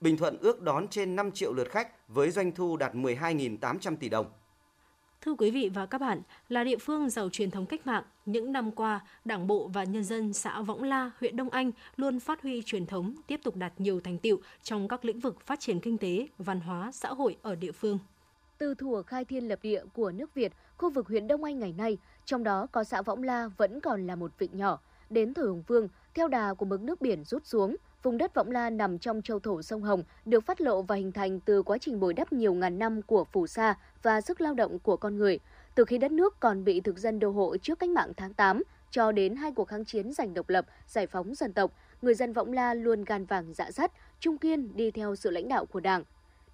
[0.01, 4.09] Bình Thuận ước đón trên 5 triệu lượt khách với doanh thu đạt 12.800 tỷ
[4.09, 4.27] đồng.
[5.21, 8.53] Thưa quý vị và các bạn, là địa phương giàu truyền thống cách mạng, những
[8.53, 12.43] năm qua, Đảng bộ và nhân dân xã Võng La, huyện Đông Anh luôn phát
[12.43, 15.81] huy truyền thống, tiếp tục đạt nhiều thành tiệu trong các lĩnh vực phát triển
[15.81, 17.99] kinh tế, văn hóa, xã hội ở địa phương.
[18.59, 21.75] từ thủa khai thiên lập địa của nước Việt, khu vực huyện Đông Anh ngày
[21.79, 24.79] nay, trong đó có xã Võng La vẫn còn là một vịnh nhỏ.
[25.11, 28.51] Đến thời Hùng Vương, theo đà của mực nước biển rút xuống, vùng đất Võng
[28.51, 31.79] La nằm trong châu thổ sông Hồng được phát lộ và hình thành từ quá
[31.79, 35.17] trình bồi đắp nhiều ngàn năm của phù sa và sức lao động của con
[35.17, 35.39] người.
[35.75, 38.63] Từ khi đất nước còn bị thực dân đô hộ trước cách mạng tháng 8
[38.91, 42.33] cho đến hai cuộc kháng chiến giành độc lập, giải phóng dân tộc, người dân
[42.33, 45.81] Võng La luôn gan vàng dạ dắt, trung kiên đi theo sự lãnh đạo của
[45.81, 46.05] Đảng.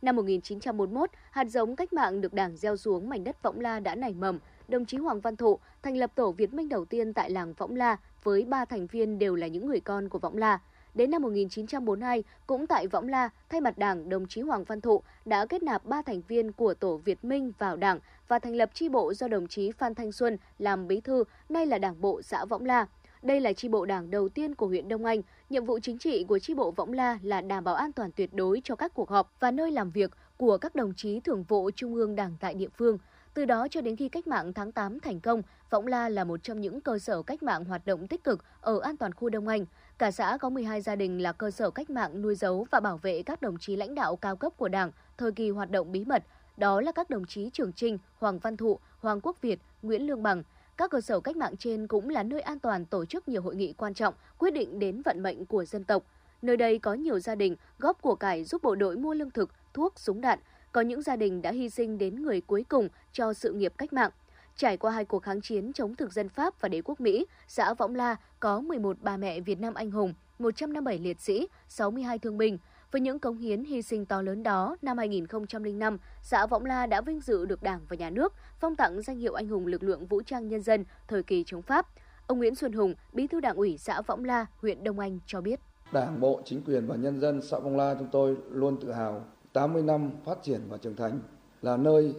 [0.02, 3.94] Năm 1941, hạt giống cách mạng được Đảng gieo xuống mảnh đất Võng La đã
[3.94, 4.38] nảy mầm.
[4.68, 7.76] Đồng chí Hoàng Văn Thụ thành lập tổ Việt Minh đầu tiên tại làng Võng
[7.76, 10.60] La với ba thành viên đều là những người con của Võng La.
[10.94, 15.02] Đến năm 1942, cũng tại Võng La, thay mặt Đảng, đồng chí Hoàng Văn Thụ
[15.24, 18.70] đã kết nạp ba thành viên của tổ Việt Minh vào Đảng và thành lập
[18.74, 22.22] chi bộ do đồng chí Phan Thanh Xuân làm bí thư, nay là Đảng bộ
[22.22, 22.86] xã Võng La.
[23.22, 25.22] Đây là chi bộ đảng đầu tiên của huyện Đông Anh.
[25.50, 28.34] Nhiệm vụ chính trị của chi bộ Võng La là đảm bảo an toàn tuyệt
[28.34, 31.70] đối cho các cuộc họp và nơi làm việc của các đồng chí thường vụ
[31.70, 32.98] Trung ương Đảng tại địa phương.
[33.34, 36.42] Từ đó cho đến khi cách mạng tháng 8 thành công, Võng La là một
[36.42, 39.48] trong những cơ sở cách mạng hoạt động tích cực ở an toàn khu Đông
[39.48, 39.66] Anh.
[39.98, 42.96] Cả xã có 12 gia đình là cơ sở cách mạng nuôi giấu và bảo
[42.96, 46.04] vệ các đồng chí lãnh đạo cao cấp của Đảng thời kỳ hoạt động bí
[46.04, 46.24] mật.
[46.56, 50.22] Đó là các đồng chí Trường Trinh, Hoàng Văn Thụ, Hoàng Quốc Việt, Nguyễn Lương
[50.22, 50.42] Bằng.
[50.76, 53.56] Các cơ sở cách mạng trên cũng là nơi an toàn tổ chức nhiều hội
[53.56, 56.02] nghị quan trọng, quyết định đến vận mệnh của dân tộc.
[56.42, 59.50] Nơi đây có nhiều gia đình góp của cải giúp bộ đội mua lương thực,
[59.74, 60.38] thuốc, súng đạn.
[60.72, 63.92] Có những gia đình đã hy sinh đến người cuối cùng cho sự nghiệp cách
[63.92, 64.10] mạng.
[64.56, 67.74] Trải qua hai cuộc kháng chiến chống thực dân Pháp và đế quốc Mỹ, xã
[67.74, 72.38] Võng La có 11 bà mẹ Việt Nam anh hùng, 157 liệt sĩ, 62 thương
[72.38, 72.58] binh.
[72.90, 77.00] Với những cống hiến hy sinh to lớn đó, năm 2005, xã Võng La đã
[77.00, 80.06] vinh dự được Đảng và Nhà nước phong tặng danh hiệu anh hùng lực lượng
[80.06, 81.86] vũ trang nhân dân thời kỳ chống Pháp.
[82.26, 85.40] Ông Nguyễn Xuân Hùng, Bí thư Đảng ủy xã Võng La, huyện Đông Anh cho
[85.40, 85.60] biết.
[85.92, 89.24] Đảng bộ, chính quyền và nhân dân xã Võng La chúng tôi luôn tự hào
[89.52, 91.20] 80 năm phát triển và trưởng thành
[91.62, 92.14] là nơi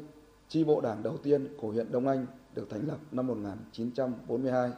[0.49, 4.71] chi bộ đảng đầu tiên của huyện Đông Anh được thành lập năm 1942.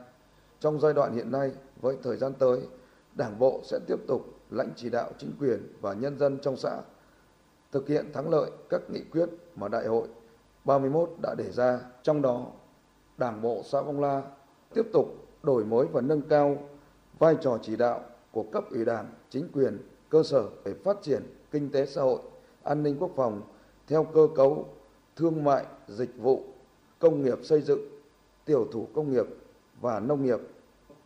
[0.59, 1.51] Trong giai đoạn hiện nay,
[1.81, 2.59] với thời gian tới,
[3.15, 6.81] Đảng bộ sẽ tiếp tục lãnh chỉ đạo chính quyền và nhân dân trong xã
[7.71, 10.07] thực hiện thắng lợi các nghị quyết mà Đại hội
[10.65, 11.79] 31 đã đề ra.
[12.03, 12.45] Trong đó,
[13.17, 14.21] Đảng bộ xã Vong La
[14.73, 15.05] tiếp tục
[15.43, 16.57] đổi mới và nâng cao
[17.19, 18.01] vai trò chỉ đạo
[18.31, 19.77] của cấp ủy Đảng, chính quyền,
[20.09, 22.19] cơ sở để phát triển kinh tế xã hội,
[22.63, 23.41] an ninh quốc phòng
[23.87, 24.65] theo cơ cấu
[25.17, 26.43] thương mại, dịch vụ,
[26.99, 27.79] công nghiệp xây dựng,
[28.45, 29.25] tiểu thủ công nghiệp
[29.81, 30.39] và nông nghiệp,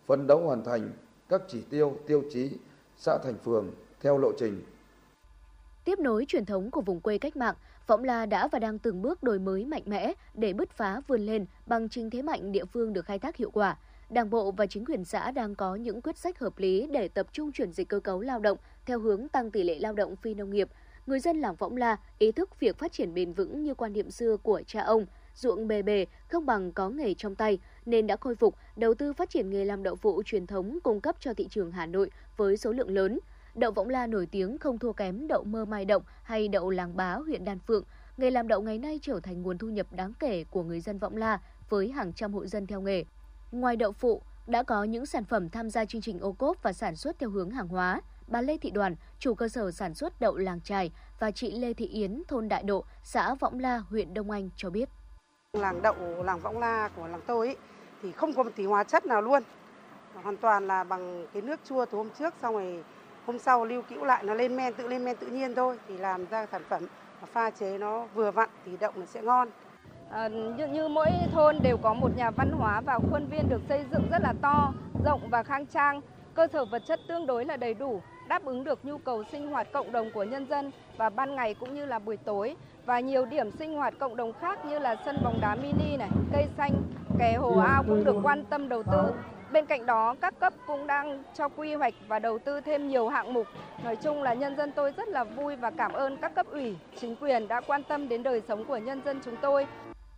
[0.06, 0.91] phấn đấu hoàn thành
[1.30, 2.52] các chỉ tiêu, tiêu chí
[2.97, 3.71] xã thành phường
[4.02, 4.62] theo lộ trình.
[5.86, 7.56] Tiếp nối truyền thống của vùng quê cách mạng,
[7.88, 11.21] Võng La đã và đang từng bước đổi mới mạnh mẽ để bứt phá vươn
[11.21, 13.78] lên bằng chính thế mạnh địa phương được khai thác hiệu quả.
[14.10, 17.28] Đảng bộ và chính quyền xã đang có những quyết sách hợp lý để tập
[17.32, 20.34] trung chuyển dịch cơ cấu lao động theo hướng tăng tỷ lệ lao động phi
[20.34, 20.69] nông nghiệp.
[21.07, 24.11] Người dân làng Võng La ý thức việc phát triển bền vững như quan niệm
[24.11, 28.15] xưa của cha ông, ruộng bề bề không bằng có nghề trong tay nên đã
[28.15, 31.33] khôi phục đầu tư phát triển nghề làm đậu phụ truyền thống cung cấp cho
[31.33, 33.19] thị trường Hà Nội với số lượng lớn.
[33.55, 36.95] Đậu Võng La nổi tiếng không thua kém đậu mơ mai động hay đậu làng
[36.95, 37.83] bá huyện Đan Phượng.
[38.17, 40.97] Nghề làm đậu ngày nay trở thành nguồn thu nhập đáng kể của người dân
[40.97, 43.03] Võng La với hàng trăm hộ dân theo nghề.
[43.51, 46.73] Ngoài đậu phụ, đã có những sản phẩm tham gia chương trình ô cốp và
[46.73, 48.01] sản xuất theo hướng hàng hóa.
[48.27, 51.73] Bà Lê Thị Đoàn, chủ cơ sở sản xuất đậu làng trài và chị Lê
[51.73, 54.89] Thị Yến, thôn Đại Độ, xã Võng La, huyện Đông Anh cho biết.
[55.53, 57.55] Làng đậu làng Võng La của làng tôi ý,
[58.01, 59.43] thì không có một tí hóa chất nào luôn.
[60.23, 62.84] Hoàn toàn là bằng cái nước chua từ hôm trước xong rồi
[63.25, 65.97] hôm sau lưu cữu lại nó lên men tự lên men tự nhiên thôi thì
[65.97, 66.84] làm ra sản phẩm
[67.34, 69.49] pha chế nó vừa vặn thì đậu nó sẽ ngon.
[70.12, 73.62] À, như, như mỗi thôn đều có một nhà văn hóa và khuôn viên được
[73.69, 74.73] xây dựng rất là to,
[75.05, 76.01] rộng và khang trang,
[76.34, 79.48] cơ sở vật chất tương đối là đầy đủ, đáp ứng được nhu cầu sinh
[79.48, 83.00] hoạt cộng đồng của nhân dân và ban ngày cũng như là buổi tối và
[83.00, 86.48] nhiều điểm sinh hoạt cộng đồng khác như là sân bóng đá mini này, cây
[86.58, 86.72] xanh,
[87.20, 89.13] kè hồ ao cũng được quan tâm đầu tư.
[89.52, 93.10] Bên cạnh đó, các cấp cũng đang cho quy hoạch và đầu tư thêm nhiều
[93.10, 93.48] hạng mục.
[93.84, 96.76] Nói chung là nhân dân tôi rất là vui và cảm ơn các cấp ủy,
[97.02, 99.65] chính quyền đã quan tâm đến đời sống của nhân dân chúng tôi.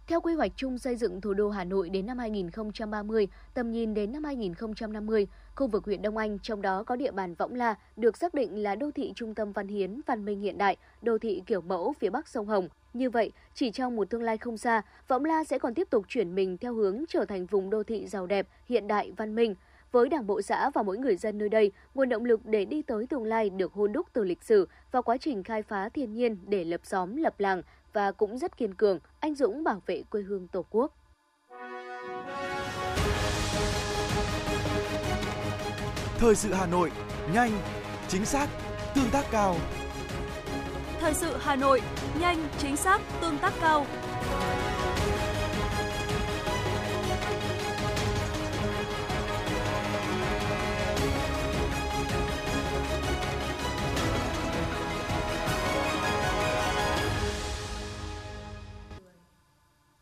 [0.07, 3.93] Theo quy hoạch chung xây dựng thủ đô Hà Nội đến năm 2030, tầm nhìn
[3.93, 7.75] đến năm 2050, khu vực huyện Đông Anh, trong đó có địa bàn Võng La,
[7.97, 11.17] được xác định là đô thị trung tâm văn hiến, văn minh hiện đại, đô
[11.17, 12.69] thị kiểu mẫu phía bắc sông Hồng.
[12.93, 16.05] Như vậy, chỉ trong một tương lai không xa, Võng La sẽ còn tiếp tục
[16.07, 19.55] chuyển mình theo hướng trở thành vùng đô thị giàu đẹp, hiện đại, văn minh.
[19.91, 22.81] Với đảng bộ xã và mỗi người dân nơi đây, nguồn động lực để đi
[22.81, 26.13] tới tương lai được hôn đúc từ lịch sử và quá trình khai phá thiên
[26.13, 27.61] nhiên để lập xóm, lập làng
[27.93, 30.93] và cũng rất kiên cường, anh dũng bảo vệ quê hương Tổ quốc.
[36.17, 36.91] Thời sự Hà Nội,
[37.34, 37.51] nhanh,
[38.08, 38.47] chính xác,
[38.95, 39.56] tương tác cao.
[40.99, 41.82] Thời sự Hà Nội,
[42.19, 43.86] nhanh, chính xác, tương tác cao.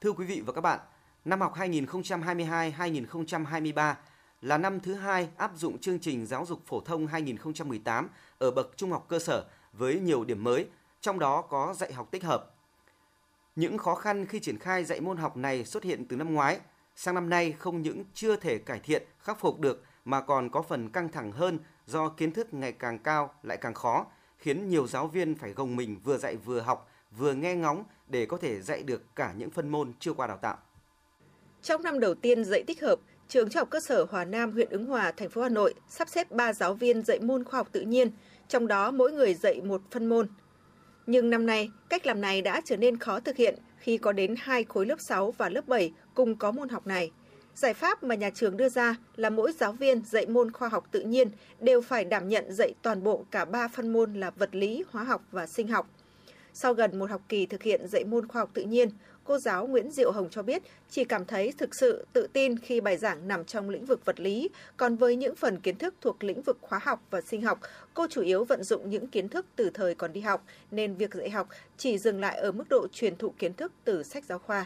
[0.01, 0.79] Thưa quý vị và các bạn,
[1.25, 3.93] năm học 2022-2023
[4.41, 8.77] là năm thứ hai áp dụng chương trình giáo dục phổ thông 2018 ở bậc
[8.77, 10.67] trung học cơ sở với nhiều điểm mới,
[11.01, 12.55] trong đó có dạy học tích hợp.
[13.55, 16.59] Những khó khăn khi triển khai dạy môn học này xuất hiện từ năm ngoái,
[16.95, 20.61] sang năm nay không những chưa thể cải thiện, khắc phục được mà còn có
[20.61, 24.05] phần căng thẳng hơn do kiến thức ngày càng cao lại càng khó,
[24.37, 28.25] khiến nhiều giáo viên phải gồng mình vừa dạy vừa học, vừa nghe ngóng để
[28.25, 30.57] có thể dạy được cả những phân môn chưa qua đào tạo.
[31.61, 34.69] Trong năm đầu tiên dạy tích hợp, trường Trung học cơ sở Hòa Nam, huyện
[34.69, 37.69] Ứng Hòa, thành phố Hà Nội sắp xếp 3 giáo viên dạy môn khoa học
[37.71, 38.11] tự nhiên,
[38.47, 40.27] trong đó mỗi người dạy một phân môn.
[41.05, 44.35] Nhưng năm nay, cách làm này đã trở nên khó thực hiện khi có đến
[44.37, 47.11] hai khối lớp 6 và lớp 7 cùng có môn học này.
[47.55, 50.87] Giải pháp mà nhà trường đưa ra là mỗi giáo viên dạy môn khoa học
[50.91, 54.55] tự nhiên đều phải đảm nhận dạy toàn bộ cả ba phân môn là vật
[54.55, 55.87] lý, hóa học và sinh học.
[56.53, 58.89] Sau gần một học kỳ thực hiện dạy môn khoa học tự nhiên,
[59.23, 62.81] cô giáo Nguyễn Diệu Hồng cho biết chỉ cảm thấy thực sự tự tin khi
[62.81, 66.23] bài giảng nằm trong lĩnh vực vật lý, còn với những phần kiến thức thuộc
[66.23, 67.59] lĩnh vực hóa học và sinh học,
[67.93, 71.13] cô chủ yếu vận dụng những kiến thức từ thời còn đi học, nên việc
[71.13, 74.39] dạy học chỉ dừng lại ở mức độ truyền thụ kiến thức từ sách giáo
[74.39, 74.65] khoa.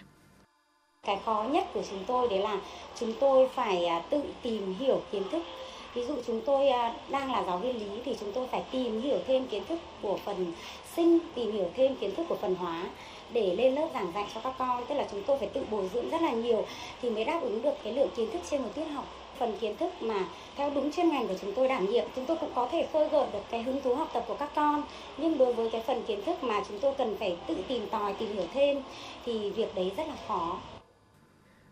[1.04, 2.62] Cái khó nhất của chúng tôi đấy là
[3.00, 5.42] chúng tôi phải à, tự tìm hiểu kiến thức
[5.96, 9.02] ví dụ chúng tôi à, đang là giáo viên lý thì chúng tôi phải tìm
[9.02, 10.54] hiểu thêm kiến thức của phần
[10.96, 12.84] sinh tìm hiểu thêm kiến thức của phần hóa
[13.34, 14.86] để lên lớp giảng dạy cho các con.
[14.90, 16.66] Tức là chúng tôi phải tự bồi dưỡng rất là nhiều
[17.02, 19.06] thì mới đáp ứng được cái lượng kiến thức trên một tiết học.
[19.40, 22.38] Phần kiến thức mà theo đúng chuyên ngành của chúng tôi đảm nhiệm chúng tôi
[22.38, 24.84] cũng có thể khơi gợi được cái hứng thú học tập của các con.
[25.18, 28.14] Nhưng đối với cái phần kiến thức mà chúng tôi cần phải tự tìm tòi
[28.14, 28.82] tìm hiểu thêm
[29.26, 30.60] thì việc đấy rất là khó.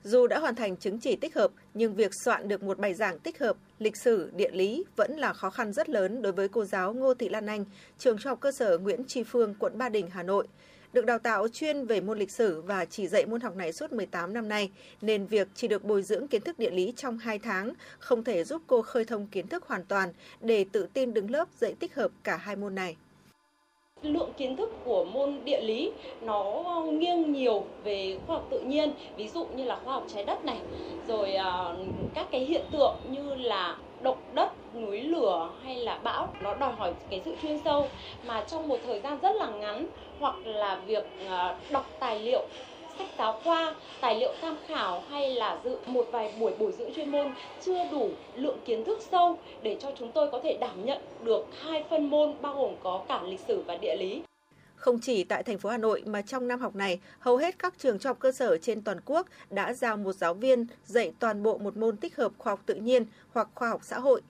[0.04, 3.20] Dù đã hoàn thành chứng chỉ tích hợp, nhưng việc soạn được một bài giảng
[3.20, 6.66] tích hợp lịch sử, địa lý vẫn là khó khăn rất lớn đối với cô
[6.66, 7.66] giáo Ngô Thị Lan Anh,
[8.00, 10.48] trường trung học cơ sở Nguyễn Tri Phương, quận Ba Đình, Hà Nội.
[10.94, 13.92] Được đào tạo chuyên về môn lịch sử và chỉ dạy môn học này suốt
[13.92, 17.40] 18 năm nay, nên việc chỉ được bồi dưỡng kiến thức địa lý trong 2
[17.40, 20.10] tháng không thể giúp cô khơi thông kiến thức hoàn toàn
[20.42, 22.96] để tự tin đứng lớp dạy tích hợp cả hai môn này
[24.04, 28.92] lượng kiến thức của môn địa lý nó nghiêng nhiều về khoa học tự nhiên,
[29.18, 30.58] ví dụ như là khoa học trái đất này,
[31.08, 31.76] rồi à,
[32.14, 36.74] các cái hiện tượng như là động đất, núi lửa hay là bão, nó đòi
[36.74, 37.88] hỏi cái sự chuyên sâu.
[38.24, 39.88] Mà trong một thời gian rất là ngắn,
[40.20, 42.48] hoặc là việc à, đọc tài liệu
[42.98, 46.94] sách giáo khoa, tài liệu tham khảo hay là dự một vài buổi bồi dưỡng
[46.94, 47.34] chuyên môn
[47.66, 51.46] chưa đủ lượng kiến thức sâu để cho chúng tôi có thể đảm nhận được
[51.62, 54.22] hai phân môn bao gồm có cả lịch sử và địa lý.
[54.76, 57.74] Không chỉ tại thành phố Hà Nội mà trong năm học này, hầu hết các
[57.78, 61.44] trường trung học cơ sở trên toàn quốc đã giao một giáo viên dạy toàn
[61.44, 64.22] bộ một môn tích hợp khoa học tự nhiên hoặc khoa học xã hội.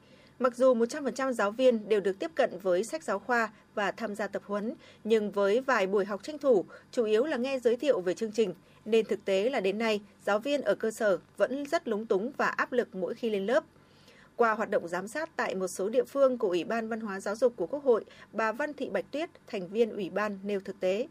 [0.44, 4.16] Mặc dù 100% giáo viên đều được tiếp cận với sách giáo khoa và tham
[4.16, 7.76] gia tập huấn, nhưng với vài buổi học tranh thủ, chủ yếu là nghe giới
[7.76, 8.54] thiệu về chương trình,
[8.86, 12.32] nên thực tế là đến nay, giáo viên ở cơ sở vẫn rất lúng túng
[12.38, 13.64] và áp lực mỗi khi lên lớp.
[14.36, 17.20] Qua hoạt động giám sát tại một số địa phương của Ủy ban Văn hóa
[17.20, 20.60] Giáo dục của Quốc hội, bà Văn Thị Bạch Tuyết, thành viên Ủy ban nêu
[20.60, 21.08] thực tế.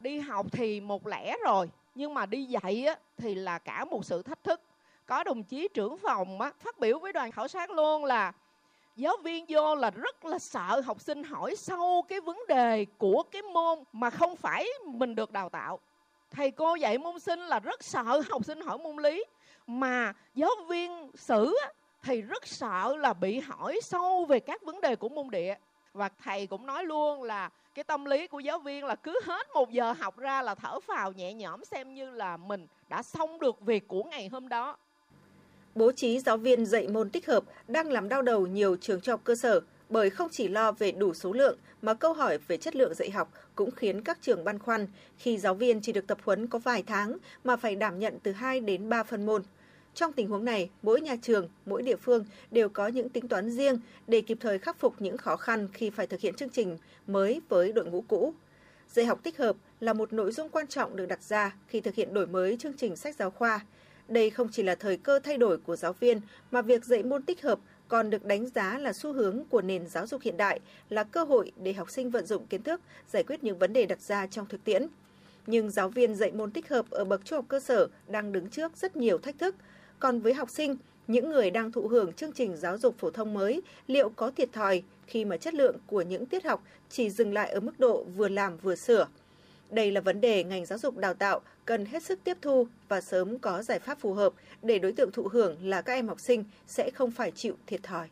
[0.00, 2.86] Đi học thì một lẽ rồi, nhưng mà đi dạy
[3.16, 4.60] thì là cả một sự thách thức
[5.10, 8.32] có đồng chí trưởng phòng á, phát biểu với đoàn khảo sát luôn là
[8.96, 13.22] giáo viên vô là rất là sợ học sinh hỏi sâu cái vấn đề của
[13.30, 15.78] cái môn mà không phải mình được đào tạo.
[16.30, 19.24] Thầy cô dạy môn sinh là rất sợ học sinh hỏi môn lý
[19.66, 21.54] mà giáo viên sử
[22.02, 25.54] thì rất sợ là bị hỏi sâu về các vấn đề của môn địa.
[25.92, 29.46] Và thầy cũng nói luôn là cái tâm lý của giáo viên là cứ hết
[29.54, 33.40] một giờ học ra là thở phào nhẹ nhõm xem như là mình đã xong
[33.40, 34.76] được việc của ngày hôm đó.
[35.74, 39.12] Bố trí giáo viên dạy môn tích hợp đang làm đau đầu nhiều trường trung
[39.12, 42.56] học cơ sở bởi không chỉ lo về đủ số lượng mà câu hỏi về
[42.56, 44.86] chất lượng dạy học cũng khiến các trường băn khoăn
[45.18, 48.32] khi giáo viên chỉ được tập huấn có vài tháng mà phải đảm nhận từ
[48.32, 49.42] 2 đến 3 phân môn.
[49.94, 53.50] Trong tình huống này, mỗi nhà trường, mỗi địa phương đều có những tính toán
[53.50, 56.78] riêng để kịp thời khắc phục những khó khăn khi phải thực hiện chương trình
[57.06, 58.34] mới với đội ngũ cũ.
[58.88, 61.94] Dạy học tích hợp là một nội dung quan trọng được đặt ra khi thực
[61.94, 63.60] hiện đổi mới chương trình sách giáo khoa.
[64.10, 66.20] Đây không chỉ là thời cơ thay đổi của giáo viên,
[66.50, 69.86] mà việc dạy môn tích hợp còn được đánh giá là xu hướng của nền
[69.86, 73.22] giáo dục hiện đại, là cơ hội để học sinh vận dụng kiến thức, giải
[73.22, 74.86] quyết những vấn đề đặt ra trong thực tiễn.
[75.46, 78.48] Nhưng giáo viên dạy môn tích hợp ở bậc trung học cơ sở đang đứng
[78.48, 79.54] trước rất nhiều thách thức.
[79.98, 83.34] Còn với học sinh, những người đang thụ hưởng chương trình giáo dục phổ thông
[83.34, 87.32] mới liệu có thiệt thòi khi mà chất lượng của những tiết học chỉ dừng
[87.32, 89.06] lại ở mức độ vừa làm vừa sửa.
[89.70, 93.00] Đây là vấn đề ngành giáo dục đào tạo cần hết sức tiếp thu và
[93.00, 96.20] sớm có giải pháp phù hợp để đối tượng thụ hưởng là các em học
[96.20, 98.08] sinh sẽ không phải chịu thiệt thòi.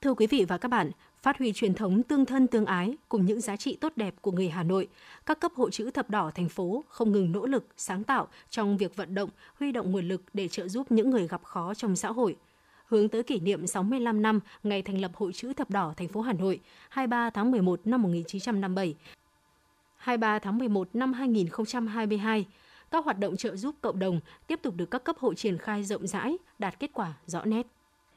[0.00, 0.90] Thưa quý vị và các bạn,
[1.22, 4.32] phát huy truyền thống tương thân tương ái cùng những giá trị tốt đẹp của
[4.32, 4.88] người Hà Nội,
[5.26, 8.76] các cấp hội chữ thập đỏ thành phố không ngừng nỗ lực, sáng tạo trong
[8.76, 11.96] việc vận động, huy động nguồn lực để trợ giúp những người gặp khó trong
[11.96, 12.36] xã hội.
[12.92, 16.20] Hướng tới kỷ niệm 65 năm ngày thành lập Hội chữ thập đỏ thành phố
[16.20, 18.94] Hà Nội, 23 tháng 11 năm 1957,
[19.96, 22.46] 23 tháng 11 năm 2022,
[22.90, 25.84] các hoạt động trợ giúp cộng đồng tiếp tục được các cấp hội triển khai
[25.84, 27.66] rộng rãi, đạt kết quả rõ nét.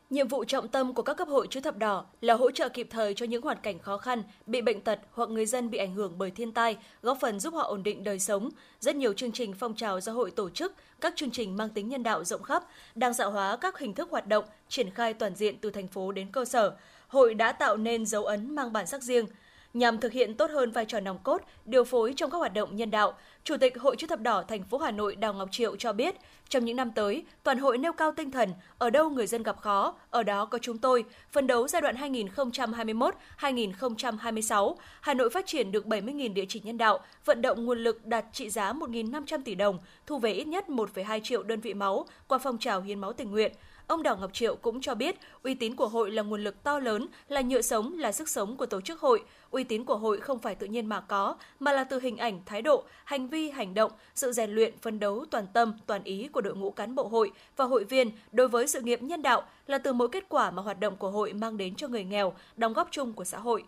[0.10, 2.88] Nhiệm vụ trọng tâm của các cấp hội chữ thập đỏ là hỗ trợ kịp
[2.90, 5.94] thời cho những hoàn cảnh khó khăn, bị bệnh tật hoặc người dân bị ảnh
[5.94, 8.50] hưởng bởi thiên tai, góp phần giúp họ ổn định đời sống.
[8.80, 11.90] Rất nhiều chương trình phong trào do hội tổ chức, các chương trình mang tính
[11.90, 12.64] nhân đạo rộng khắp,
[12.96, 16.12] đang dạng hóa các hình thức hoạt động, triển khai toàn diện từ thành phố
[16.12, 16.76] đến cơ sở.
[17.08, 19.26] Hội đã tạo nên dấu ấn mang bản sắc riêng,
[19.76, 22.76] nhằm thực hiện tốt hơn vai trò nòng cốt, điều phối trong các hoạt động
[22.76, 23.14] nhân đạo.
[23.44, 26.16] Chủ tịch Hội chữ thập đỏ thành phố Hà Nội Đào Ngọc Triệu cho biết,
[26.50, 29.62] trong những năm tới, toàn hội nêu cao tinh thần ở đâu người dân gặp
[29.62, 35.72] khó, ở đó có chúng tôi, phấn đấu giai đoạn 2021-2026, Hà Nội phát triển
[35.72, 39.56] được 70.000 địa chỉ nhân đạo, vận động nguồn lực đạt trị giá 1.500 tỷ
[39.56, 43.14] đồng, thu về ít nhất 1,2 triệu đơn vị máu qua phong trào hiến máu
[43.14, 43.52] tình nguyện.
[43.88, 46.80] Ông Đào Ngọc Triệu cũng cho biết, uy tín của hội là nguồn lực to
[46.80, 49.24] lớn, là nhựa sống, là sức sống của tổ chức hội.
[49.56, 52.42] Uy tín của hội không phải tự nhiên mà có, mà là từ hình ảnh,
[52.46, 56.28] thái độ, hành vi, hành động, sự rèn luyện, phấn đấu toàn tâm, toàn ý
[56.28, 59.44] của đội ngũ cán bộ hội và hội viên đối với sự nghiệp nhân đạo
[59.68, 62.34] là từ mỗi kết quả mà hoạt động của hội mang đến cho người nghèo,
[62.58, 63.64] đóng góp chung của xã hội.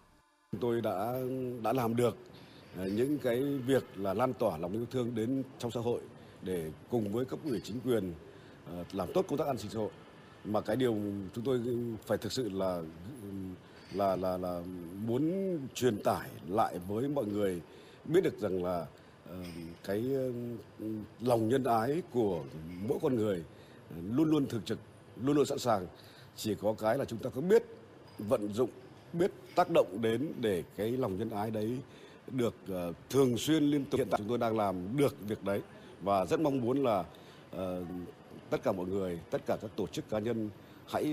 [0.62, 1.14] Tôi đã
[1.64, 2.18] đã làm được
[2.78, 6.02] à, những cái việc là lan tỏa lòng yêu thương đến trong xã hội
[6.42, 8.14] để cùng với cấp ủy chính quyền
[8.66, 9.92] à, làm tốt công tác an sinh xã hội
[10.44, 10.96] mà cái điều
[11.36, 11.62] chúng tôi
[12.06, 12.82] phải thực sự là
[13.94, 14.62] là là là
[15.06, 17.62] muốn truyền tải lại với mọi người
[18.06, 18.86] biết được rằng là
[19.84, 20.04] cái
[21.22, 22.44] lòng nhân ái của
[22.88, 23.44] mỗi con người
[23.90, 24.80] ờ, luôn luôn thường trực
[25.24, 25.88] luôn luôn sẵn sàng.
[26.36, 27.64] Chỉ có cái là chúng ta có biết
[28.18, 28.70] vận dụng
[29.14, 31.78] biết tác động đến để cái lòng nhân ái đấy
[32.32, 33.98] được ờ, thường xuyên liên tục.
[33.98, 35.62] Hiện tại chúng tôi đang làm được việc đấy
[36.02, 37.00] và rất mong muốn là
[37.56, 37.60] uh,
[38.50, 40.50] tất cả mọi người, tất cả các tổ chức cá nhân
[40.88, 41.04] hãy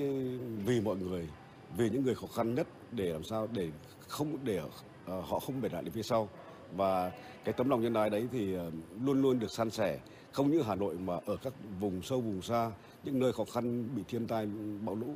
[0.67, 1.29] vì mọi người,
[1.77, 3.69] về những người khó khăn nhất để làm sao để
[4.09, 4.61] không để
[5.07, 6.29] ờ, họ không bị lại đến phía sau
[6.77, 7.13] và
[7.45, 8.71] cái tấm lòng nhân ái đấy thì ờ,
[9.05, 9.99] luôn luôn được san sẻ
[10.33, 12.71] không những Hà Nội mà ở các vùng sâu vùng xa
[13.05, 14.47] những nơi khó khăn bị thiên tai
[14.81, 15.15] bão lũ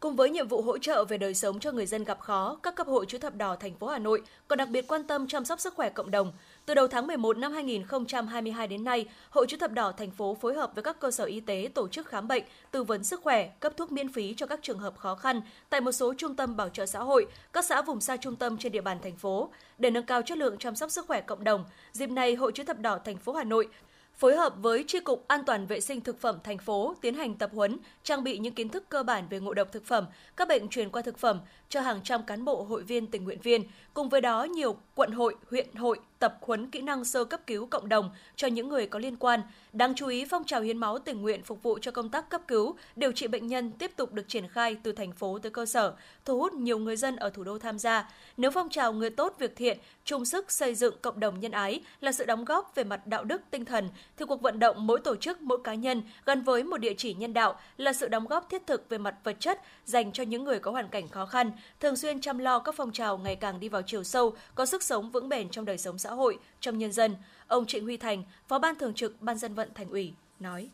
[0.00, 2.76] Cùng với nhiệm vụ hỗ trợ về đời sống cho người dân gặp khó, các
[2.76, 5.44] cấp hội chữ thập đỏ thành phố Hà Nội còn đặc biệt quan tâm chăm
[5.44, 6.32] sóc sức khỏe cộng đồng.
[6.68, 10.54] Từ đầu tháng 11 năm 2022 đến nay, Hội chữ thập đỏ thành phố phối
[10.54, 13.48] hợp với các cơ sở y tế tổ chức khám bệnh, tư vấn sức khỏe,
[13.60, 16.56] cấp thuốc miễn phí cho các trường hợp khó khăn tại một số trung tâm
[16.56, 19.50] bảo trợ xã hội, các xã vùng xa trung tâm trên địa bàn thành phố.
[19.78, 22.64] Để nâng cao chất lượng chăm sóc sức khỏe cộng đồng, dịp này Hội chữ
[22.64, 23.68] thập đỏ thành phố Hà Nội
[24.14, 27.34] phối hợp với Tri Cục An toàn vệ sinh thực phẩm thành phố tiến hành
[27.34, 30.48] tập huấn, trang bị những kiến thức cơ bản về ngộ độc thực phẩm, các
[30.48, 33.62] bệnh truyền qua thực phẩm cho hàng trăm cán bộ hội viên tình nguyện viên.
[33.94, 37.66] Cùng với đó, nhiều quận hội, huyện hội tập huấn kỹ năng sơ cấp cứu
[37.66, 39.40] cộng đồng cho những người có liên quan.
[39.72, 42.40] Đáng chú ý, phong trào hiến máu tình nguyện phục vụ cho công tác cấp
[42.48, 45.66] cứu, điều trị bệnh nhân tiếp tục được triển khai từ thành phố tới cơ
[45.66, 48.10] sở, thu hút nhiều người dân ở thủ đô tham gia.
[48.36, 51.80] Nếu phong trào người tốt việc thiện, chung sức xây dựng cộng đồng nhân ái
[52.00, 55.00] là sự đóng góp về mặt đạo đức tinh thần, thì cuộc vận động mỗi
[55.00, 58.26] tổ chức, mỗi cá nhân gắn với một địa chỉ nhân đạo là sự đóng
[58.26, 61.26] góp thiết thực về mặt vật chất dành cho những người có hoàn cảnh khó
[61.26, 64.66] khăn, thường xuyên chăm lo các phong trào ngày càng đi vào chiều sâu, có
[64.66, 67.16] sức sống vững bền trong đời sống xã hội, trong nhân dân.
[67.46, 70.70] Ông Trịnh Huy Thành, Phó Ban Thường trực Ban dân vận Thành ủy, nói.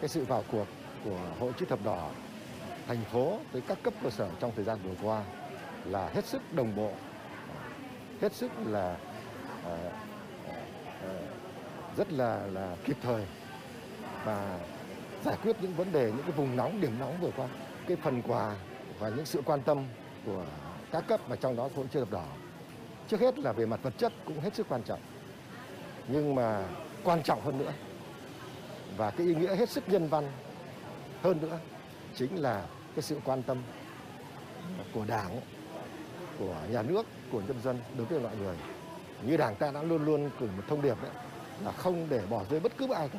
[0.00, 0.66] Cái sự vào cuộc
[1.04, 2.10] của Hội chữ thập đỏ
[2.86, 5.24] thành phố với các cấp cơ sở trong thời gian vừa qua
[5.84, 6.92] là hết sức đồng bộ,
[8.20, 8.98] hết sức là
[9.64, 9.90] ờ,
[11.02, 11.22] ờ,
[11.96, 13.26] rất là là kịp thời
[14.24, 14.58] và
[15.24, 17.48] giải quyết những vấn đề những cái vùng nóng điểm nóng vừa qua
[17.86, 18.56] cái phần quà
[18.98, 19.84] và những sự quan tâm
[20.26, 20.44] của
[20.92, 22.24] các cấp và trong đó hội chữ thập đỏ
[23.10, 25.00] trước hết là về mặt vật chất cũng hết sức quan trọng.
[26.08, 26.64] Nhưng mà
[27.04, 27.72] quan trọng hơn nữa,
[28.96, 30.32] và cái ý nghĩa hết sức nhân văn
[31.22, 31.58] hơn nữa
[32.16, 33.62] chính là cái sự quan tâm
[34.94, 35.40] của đảng,
[36.38, 38.56] của nhà nước, của nhân dân đối với mọi người.
[39.22, 41.12] Như đảng ta đã luôn luôn cử một thông điệp đấy,
[41.64, 43.18] là không để bỏ rơi bất cứ ai cả.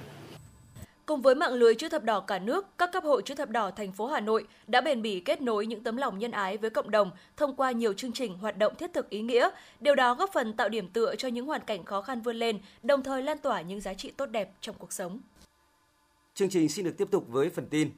[1.12, 3.72] Cùng với mạng lưới chữ thập đỏ cả nước, các cấp hội chữ thập đỏ
[3.72, 6.70] thành phố Hà Nội đã bền bỉ kết nối những tấm lòng nhân ái với
[6.70, 9.49] cộng đồng thông qua nhiều chương trình hoạt động thiết thực ý nghĩa.
[9.80, 12.59] Điều đó góp phần tạo điểm tựa cho những hoàn cảnh khó khăn vươn lên,
[12.84, 15.20] đồng thời lan tỏa những giá trị tốt đẹp trong cuộc sống.
[16.34, 17.91] Chương trình xin được tiếp tục với phần tin.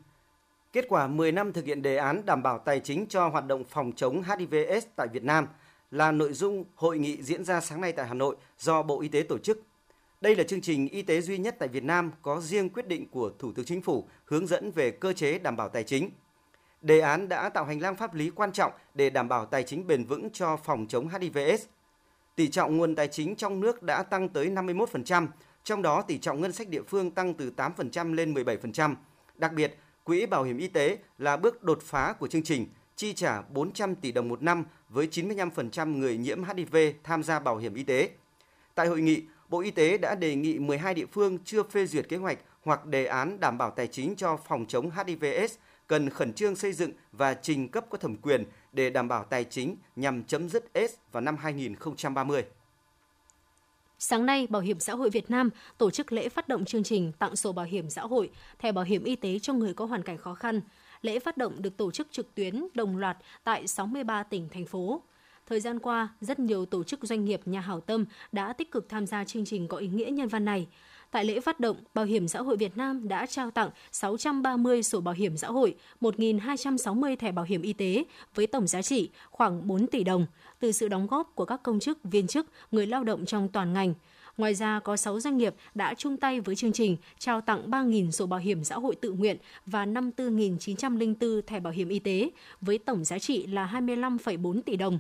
[0.72, 3.64] Kết quả 10 năm thực hiện đề án đảm bảo tài chính cho hoạt động
[3.64, 5.48] phòng chống HIVS tại Việt Nam
[5.92, 9.08] là nội dung hội nghị diễn ra sáng nay tại Hà Nội do Bộ Y
[9.08, 9.62] tế tổ chức.
[10.24, 13.08] Đây là chương trình y tế duy nhất tại Việt Nam có riêng quyết định
[13.08, 16.10] của Thủ tướng Chính phủ hướng dẫn về cơ chế đảm bảo tài chính.
[16.82, 19.88] Đề án đã tạo hành lang pháp lý quan trọng để đảm bảo tài chính
[19.88, 21.66] bền vững cho phòng chống HIVS.
[22.36, 25.28] Tỷ trọng nguồn tài chính trong nước đã tăng tới 51%,
[25.64, 28.96] trong đó tỷ trọng ngân sách địa phương tăng từ 8% lên 17%.
[29.36, 33.14] Đặc biệt, Quỹ Bảo hiểm Y tế là bước đột phá của chương trình, chi
[33.14, 37.74] trả 400 tỷ đồng một năm với 95% người nhiễm HIV tham gia bảo hiểm
[37.74, 38.10] y tế.
[38.76, 42.10] Tại hội nghị, Bộ Y tế đã đề nghị 12 địa phương chưa phê duyệt
[42.10, 45.56] kế hoạch hoặc đề án đảm bảo tài chính cho phòng chống HIVS
[45.88, 49.44] cần khẩn trương xây dựng và trình cấp có thẩm quyền để đảm bảo tài
[49.44, 52.44] chính nhằm chấm dứt AIDS vào năm 2030.
[54.00, 57.12] Sáng nay, Bảo hiểm xã hội Việt Nam tổ chức lễ phát động chương trình
[57.20, 58.30] tặng sổ bảo hiểm xã hội,
[58.60, 60.62] thẻ bảo hiểm y tế cho người có hoàn cảnh khó khăn.
[61.02, 65.02] Lễ phát động được tổ chức trực tuyến đồng loạt tại 63 tỉnh, thành phố.
[65.54, 68.90] Thời gian qua, rất nhiều tổ chức doanh nghiệp nhà hảo tâm đã tích cực
[68.90, 70.68] tham gia chương trình có ý nghĩa nhân văn này.
[71.12, 75.02] Tại lễ phát động, Bảo hiểm xã hội Việt Nam đã trao tặng 630 sổ
[75.02, 78.04] bảo hiểm xã hội, 1.260 thẻ bảo hiểm y tế
[78.36, 80.26] với tổng giá trị khoảng 4 tỷ đồng
[80.60, 83.74] từ sự đóng góp của các công chức, viên chức, người lao động trong toàn
[83.74, 83.94] ngành.
[84.38, 88.12] Ngoài ra, có 6 doanh nghiệp đã chung tay với chương trình trao tặng 3.000
[88.12, 92.30] sổ bảo hiểm xã hội tự nguyện và 54.904 thẻ bảo hiểm y tế
[92.62, 95.00] với tổng giá trị là 25,4 tỷ đồng.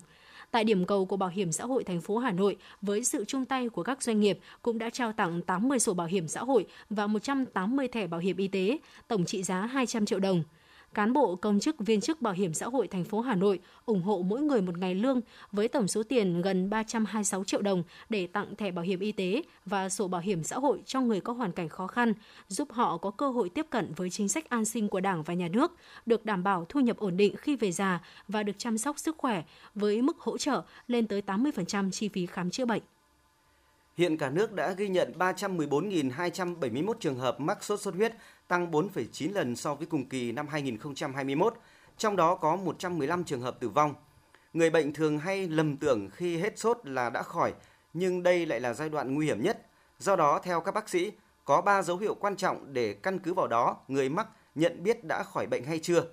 [0.53, 3.45] Tại điểm cầu của Bảo hiểm xã hội thành phố Hà Nội, với sự chung
[3.45, 6.65] tay của các doanh nghiệp cũng đã trao tặng 80 sổ bảo hiểm xã hội
[6.89, 8.77] và 180 thẻ bảo hiểm y tế,
[9.07, 10.43] tổng trị giá 200 triệu đồng
[10.93, 14.01] cán bộ công chức viên chức bảo hiểm xã hội thành phố Hà Nội ủng
[14.01, 15.21] hộ mỗi người một ngày lương
[15.51, 19.43] với tổng số tiền gần 326 triệu đồng để tặng thẻ bảo hiểm y tế
[19.65, 22.13] và sổ bảo hiểm xã hội cho người có hoàn cảnh khó khăn,
[22.47, 25.33] giúp họ có cơ hội tiếp cận với chính sách an sinh của Đảng và
[25.33, 25.71] Nhà nước,
[26.05, 29.17] được đảm bảo thu nhập ổn định khi về già và được chăm sóc sức
[29.17, 29.43] khỏe
[29.75, 32.81] với mức hỗ trợ lên tới 80% chi phí khám chữa bệnh.
[33.97, 38.13] Hiện cả nước đã ghi nhận 314.271 trường hợp mắc sốt xuất huyết,
[38.47, 41.53] tăng 4,9 lần so với cùng kỳ năm 2021,
[41.97, 43.93] trong đó có 115 trường hợp tử vong.
[44.53, 47.53] Người bệnh thường hay lầm tưởng khi hết sốt là đã khỏi,
[47.93, 49.65] nhưng đây lại là giai đoạn nguy hiểm nhất.
[49.99, 51.11] Do đó, theo các bác sĩ,
[51.45, 55.03] có 3 dấu hiệu quan trọng để căn cứ vào đó người mắc nhận biết
[55.03, 56.05] đã khỏi bệnh hay chưa.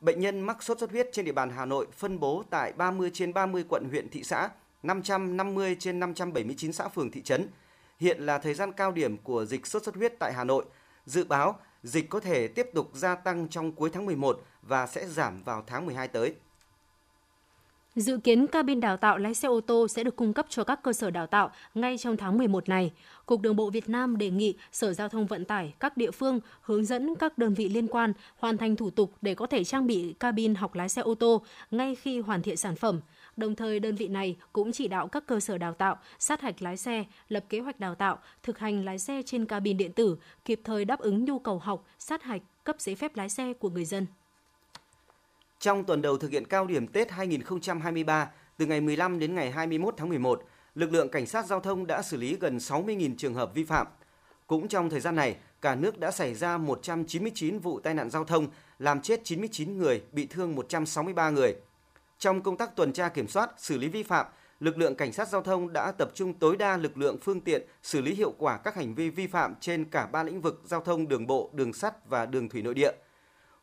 [0.00, 3.10] Bệnh nhân mắc sốt xuất huyết trên địa bàn Hà Nội phân bố tại 30
[3.14, 4.48] trên 30 quận huyện thị xã,
[4.82, 7.48] 550 trên 579 xã phường thị trấn.
[7.98, 10.64] Hiện là thời gian cao điểm của dịch sốt xuất huyết tại Hà Nội.
[11.06, 15.06] Dự báo, dịch có thể tiếp tục gia tăng trong cuối tháng 11 và sẽ
[15.06, 16.34] giảm vào tháng 12 tới.
[17.96, 20.82] Dự kiến cabin đào tạo lái xe ô tô sẽ được cung cấp cho các
[20.82, 22.92] cơ sở đào tạo ngay trong tháng 11 này.
[23.26, 26.40] Cục Đường bộ Việt Nam đề nghị Sở Giao thông Vận tải, các địa phương
[26.60, 29.86] hướng dẫn các đơn vị liên quan hoàn thành thủ tục để có thể trang
[29.86, 33.00] bị cabin học lái xe ô tô ngay khi hoàn thiện sản phẩm.
[33.38, 36.62] Đồng thời, đơn vị này cũng chỉ đạo các cơ sở đào tạo, sát hạch
[36.62, 40.16] lái xe, lập kế hoạch đào tạo, thực hành lái xe trên cabin điện tử,
[40.44, 43.70] kịp thời đáp ứng nhu cầu học, sát hạch, cấp giấy phép lái xe của
[43.70, 44.06] người dân.
[45.58, 49.94] Trong tuần đầu thực hiện cao điểm Tết 2023, từ ngày 15 đến ngày 21
[49.96, 53.54] tháng 11, lực lượng cảnh sát giao thông đã xử lý gần 60.000 trường hợp
[53.54, 53.86] vi phạm.
[54.46, 58.24] Cũng trong thời gian này, cả nước đã xảy ra 199 vụ tai nạn giao
[58.24, 58.46] thông,
[58.78, 61.54] làm chết 99 người, bị thương 163 người.
[62.18, 64.26] Trong công tác tuần tra kiểm soát, xử lý vi phạm,
[64.60, 67.62] lực lượng cảnh sát giao thông đã tập trung tối đa lực lượng phương tiện
[67.82, 70.80] xử lý hiệu quả các hành vi vi phạm trên cả ba lĩnh vực giao
[70.80, 72.92] thông đường bộ, đường sắt và đường thủy nội địa.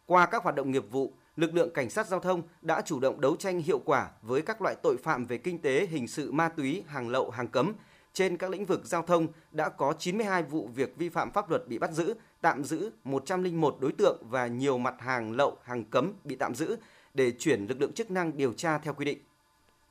[0.05, 3.21] Qua các hoạt động nghiệp vụ, lực lượng cảnh sát giao thông đã chủ động
[3.21, 6.49] đấu tranh hiệu quả với các loại tội phạm về kinh tế, hình sự, ma
[6.49, 7.73] túy, hàng lậu, hàng cấm.
[8.13, 11.67] Trên các lĩnh vực giao thông đã có 92 vụ việc vi phạm pháp luật
[11.67, 16.13] bị bắt giữ, tạm giữ 101 đối tượng và nhiều mặt hàng lậu, hàng cấm
[16.23, 16.77] bị tạm giữ
[17.15, 19.17] để chuyển lực lượng chức năng điều tra theo quy định.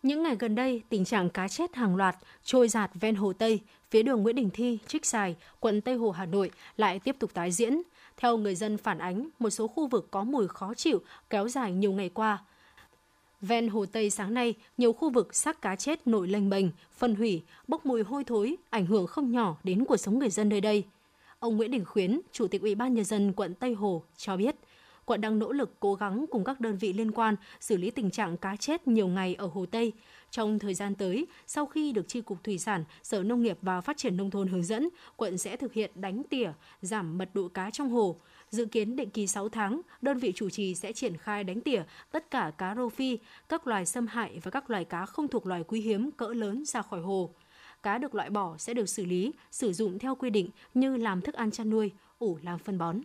[0.02, 3.60] Những ngày gần đây, tình trạng cá chết hàng loạt trôi giạt ven Hồ Tây,
[3.90, 7.34] phía đường Nguyễn Đình Thi, Trích Xài, quận Tây Hồ, Hà Nội lại tiếp tục
[7.34, 7.82] tái diễn.
[8.16, 11.72] Theo người dân phản ánh, một số khu vực có mùi khó chịu kéo dài
[11.72, 12.44] nhiều ngày qua.
[13.40, 16.66] Ven Hồ Tây sáng nay, nhiều khu vực xác cá chết nổi lênh bềnh,
[16.96, 20.48] phân hủy, bốc mùi hôi thối, ảnh hưởng không nhỏ đến cuộc sống người dân
[20.48, 20.84] nơi đây.
[21.38, 24.56] Ông Nguyễn Đình Khuyến, Chủ tịch Ủy ban nhân dân quận Tây Hồ cho biết,
[25.06, 28.10] quận đang nỗ lực cố gắng cùng các đơn vị liên quan xử lý tình
[28.10, 29.92] trạng cá chết nhiều ngày ở Hồ Tây.
[30.30, 33.80] Trong thời gian tới, sau khi được Tri Cục Thủy sản, Sở Nông nghiệp và
[33.80, 36.52] Phát triển Nông thôn hướng dẫn, quận sẽ thực hiện đánh tỉa,
[36.82, 38.16] giảm mật độ cá trong hồ.
[38.50, 41.82] Dự kiến định kỳ 6 tháng, đơn vị chủ trì sẽ triển khai đánh tỉa
[42.12, 45.46] tất cả cá rô phi, các loài xâm hại và các loài cá không thuộc
[45.46, 47.30] loài quý hiếm cỡ lớn ra khỏi hồ.
[47.82, 51.20] Cá được loại bỏ sẽ được xử lý, sử dụng theo quy định như làm
[51.20, 53.00] thức ăn chăn nuôi, ủ làm phân bón.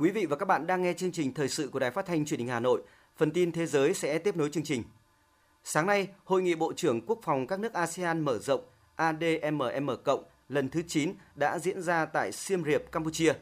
[0.00, 2.24] Quý vị và các bạn đang nghe chương trình thời sự của Đài Phát thanh
[2.24, 2.82] Truyền hình Hà Nội.
[3.16, 4.82] Phần tin thế giới sẽ tiếp nối chương trình.
[5.64, 8.60] Sáng nay, Hội nghị Bộ trưởng Quốc phòng các nước ASEAN mở rộng
[8.96, 13.32] ADMM cộng lần thứ 9 đã diễn ra tại Siem Reap, Campuchia.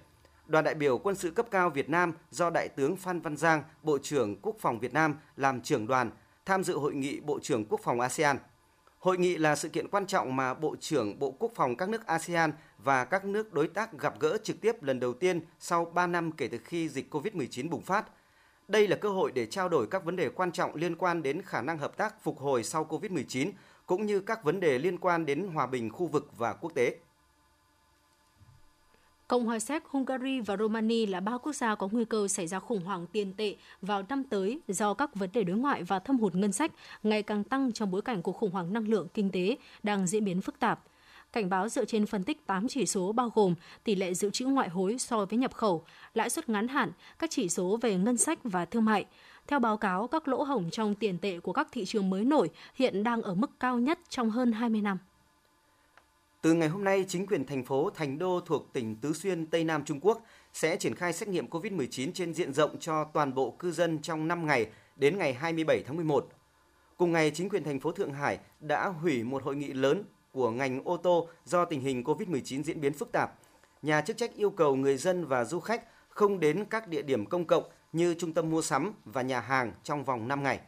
[0.46, 3.62] Đoàn đại biểu quân sự cấp cao Việt Nam do Đại tướng Phan Văn Giang,
[3.82, 6.10] Bộ trưởng Quốc phòng Việt Nam làm trưởng đoàn,
[6.46, 8.38] tham dự hội nghị Bộ trưởng Quốc phòng ASEAN.
[8.98, 12.06] Hội nghị là sự kiện quan trọng mà Bộ trưởng Bộ Quốc phòng các nước
[12.06, 16.06] ASEAN và các nước đối tác gặp gỡ trực tiếp lần đầu tiên sau 3
[16.06, 18.04] năm kể từ khi dịch COVID-19 bùng phát.
[18.68, 21.42] Đây là cơ hội để trao đổi các vấn đề quan trọng liên quan đến
[21.42, 23.50] khả năng hợp tác phục hồi sau COVID-19
[23.86, 26.96] cũng như các vấn đề liên quan đến hòa bình khu vực và quốc tế.
[29.28, 32.60] Cộng hòa Séc, Hungary và Romania là ba quốc gia có nguy cơ xảy ra
[32.60, 36.18] khủng hoảng tiền tệ vào năm tới do các vấn đề đối ngoại và thâm
[36.18, 36.72] hụt ngân sách
[37.02, 40.24] ngày càng tăng trong bối cảnh của khủng hoảng năng lượng kinh tế đang diễn
[40.24, 40.84] biến phức tạp.
[41.32, 43.54] Cảnh báo dựa trên phân tích 8 chỉ số bao gồm
[43.84, 47.30] tỷ lệ dự trữ ngoại hối so với nhập khẩu, lãi suất ngắn hạn, các
[47.30, 49.06] chỉ số về ngân sách và thương mại.
[49.46, 52.50] Theo báo cáo, các lỗ hổng trong tiền tệ của các thị trường mới nổi
[52.74, 54.98] hiện đang ở mức cao nhất trong hơn 20 năm.
[56.42, 59.64] Từ ngày hôm nay, chính quyền thành phố Thành Đô thuộc tỉnh Tứ Xuyên, Tây
[59.64, 60.22] Nam Trung Quốc
[60.52, 64.28] sẽ triển khai xét nghiệm COVID-19 trên diện rộng cho toàn bộ cư dân trong
[64.28, 64.66] 5 ngày
[64.96, 66.28] đến ngày 27 tháng 11.
[66.96, 70.04] Cùng ngày, chính quyền thành phố Thượng Hải đã hủy một hội nghị lớn
[70.38, 73.34] của ngành ô tô do tình hình COVID-19 diễn biến phức tạp.
[73.82, 77.26] Nhà chức trách yêu cầu người dân và du khách không đến các địa điểm
[77.26, 80.60] công cộng như trung tâm mua sắm và nhà hàng trong vòng 5 ngày.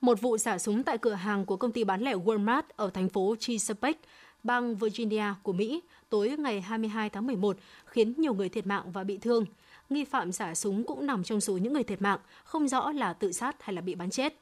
[0.00, 3.08] Một vụ xả súng tại cửa hàng của công ty bán lẻ Walmart ở thành
[3.08, 4.00] phố Chesapeake
[4.42, 9.04] bang Virginia của Mỹ tối ngày 22 tháng 11 khiến nhiều người thiệt mạng và
[9.04, 9.44] bị thương.
[9.90, 13.12] Nghi phạm xả súng cũng nằm trong số những người thiệt mạng, không rõ là
[13.12, 14.34] tự sát hay là bị bắn chết.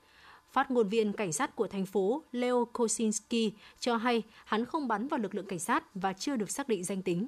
[0.52, 5.08] Phát ngôn viên cảnh sát của thành phố Leo Kosinski cho hay hắn không bắn
[5.08, 7.26] vào lực lượng cảnh sát và chưa được xác định danh tính.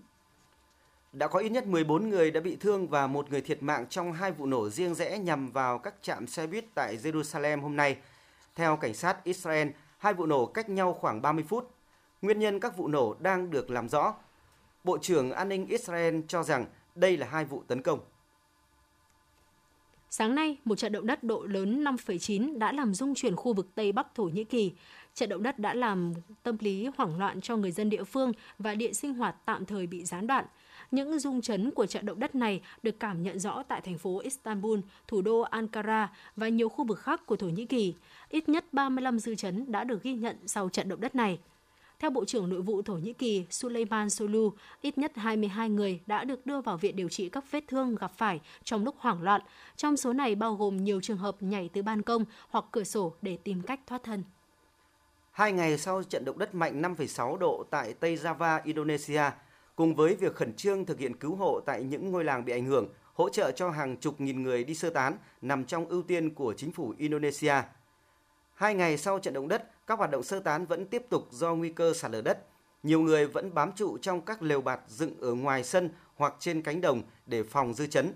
[1.13, 4.13] Đã có ít nhất 14 người đã bị thương và một người thiệt mạng trong
[4.13, 7.97] hai vụ nổ riêng rẽ nhằm vào các trạm xe buýt tại Jerusalem hôm nay.
[8.55, 9.69] Theo cảnh sát Israel,
[9.99, 11.71] hai vụ nổ cách nhau khoảng 30 phút
[12.23, 14.15] Nguyên nhân các vụ nổ đang được làm rõ.
[14.85, 18.01] Bộ trưởng An ninh Israel cho rằng đây là hai vụ tấn công.
[20.15, 23.69] Sáng nay, một trận động đất độ lớn 5,9 đã làm rung chuyển khu vực
[23.75, 24.73] Tây Bắc Thổ Nhĩ Kỳ.
[25.15, 28.75] Trận động đất đã làm tâm lý hoảng loạn cho người dân địa phương và
[28.75, 30.45] điện sinh hoạt tạm thời bị gián đoạn.
[30.91, 34.19] Những rung chấn của trận động đất này được cảm nhận rõ tại thành phố
[34.19, 37.95] Istanbul, thủ đô Ankara và nhiều khu vực khác của Thổ Nhĩ Kỳ.
[38.29, 41.39] Ít nhất 35 dư chấn đã được ghi nhận sau trận động đất này.
[42.03, 46.25] Theo Bộ trưởng Nội vụ Thổ Nhĩ Kỳ Suleyman Solu, ít nhất 22 người đã
[46.25, 49.41] được đưa vào viện điều trị các vết thương gặp phải trong lúc hoảng loạn.
[49.77, 53.13] Trong số này bao gồm nhiều trường hợp nhảy từ ban công hoặc cửa sổ
[53.23, 54.25] để tìm cách thoát thân.
[55.31, 59.25] Hai ngày sau trận động đất mạnh 5,6 độ tại Tây Java, Indonesia,
[59.77, 62.67] cùng với việc khẩn trương thực hiện cứu hộ tại những ngôi làng bị ảnh
[62.67, 66.35] hưởng, hỗ trợ cho hàng chục nghìn người đi sơ tán nằm trong ưu tiên
[66.35, 67.55] của chính phủ Indonesia.
[68.55, 71.55] Hai ngày sau trận động đất, các hoạt động sơ tán vẫn tiếp tục do
[71.55, 72.39] nguy cơ sạt lở đất.
[72.83, 76.63] Nhiều người vẫn bám trụ trong các lều bạt dựng ở ngoài sân hoặc trên
[76.63, 78.13] cánh đồng để phòng dư chấn.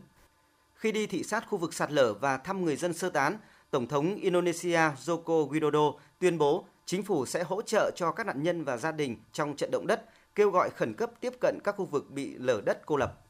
[0.74, 3.38] Khi đi thị sát khu vực sạt lở và thăm người dân sơ tán,
[3.70, 8.42] Tổng thống Indonesia Joko Widodo tuyên bố chính phủ sẽ hỗ trợ cho các nạn
[8.42, 10.04] nhân và gia đình trong trận động đất,
[10.34, 13.25] kêu gọi khẩn cấp tiếp cận các khu vực bị lở đất cô lập.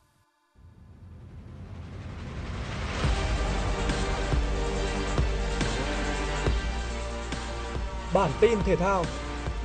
[8.17, 9.05] Bản tin thể thao.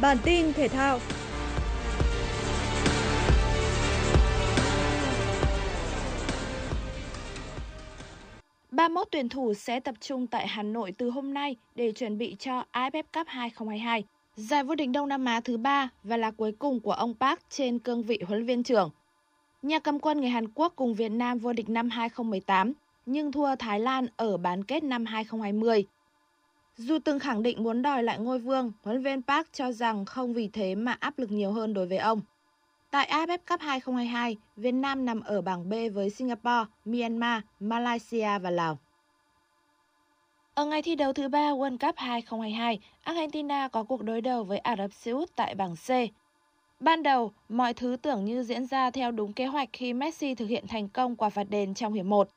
[0.02, 1.00] Bản tin thể thao.
[8.72, 12.18] Ba mốt tuyển thủ sẽ tập trung tại Hà Nội từ hôm nay để chuẩn
[12.18, 14.04] bị cho AFF Cup 2022,
[14.36, 17.40] giải vô địch Đông Nam Á thứ ba và là cuối cùng của ông Park
[17.50, 18.90] trên cương vị huấn luyện viên trưởng.
[19.62, 22.74] Nhà cầm quân người Hàn Quốc cùng Việt Nam vô địch năm 2018
[23.06, 25.86] nhưng thua Thái Lan ở bán kết năm 2020
[26.82, 30.34] dù từng khẳng định muốn đòi lại ngôi vương, huấn viên Park cho rằng không
[30.34, 32.22] vì thế mà áp lực nhiều hơn đối với ông.
[32.92, 38.50] Tại AFF Cup 2022, Việt Nam nằm ở bảng B với Singapore, Myanmar, Malaysia và
[38.50, 38.78] Lào.
[40.54, 44.58] Ở ngày thi đấu thứ ba World Cup 2022, Argentina có cuộc đối đầu với
[44.58, 45.90] Ả Rập Xê Út tại bảng C.
[46.80, 50.46] Ban đầu, mọi thứ tưởng như diễn ra theo đúng kế hoạch khi Messi thực
[50.46, 52.30] hiện thành công quả phạt đền trong hiệp 1.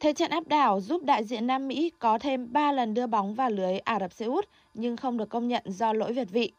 [0.00, 3.34] Thế trận áp đảo giúp đại diện Nam Mỹ có thêm 3 lần đưa bóng
[3.34, 6.52] vào lưới Ả Rập Xê Út nhưng không được công nhận do lỗi việt vị.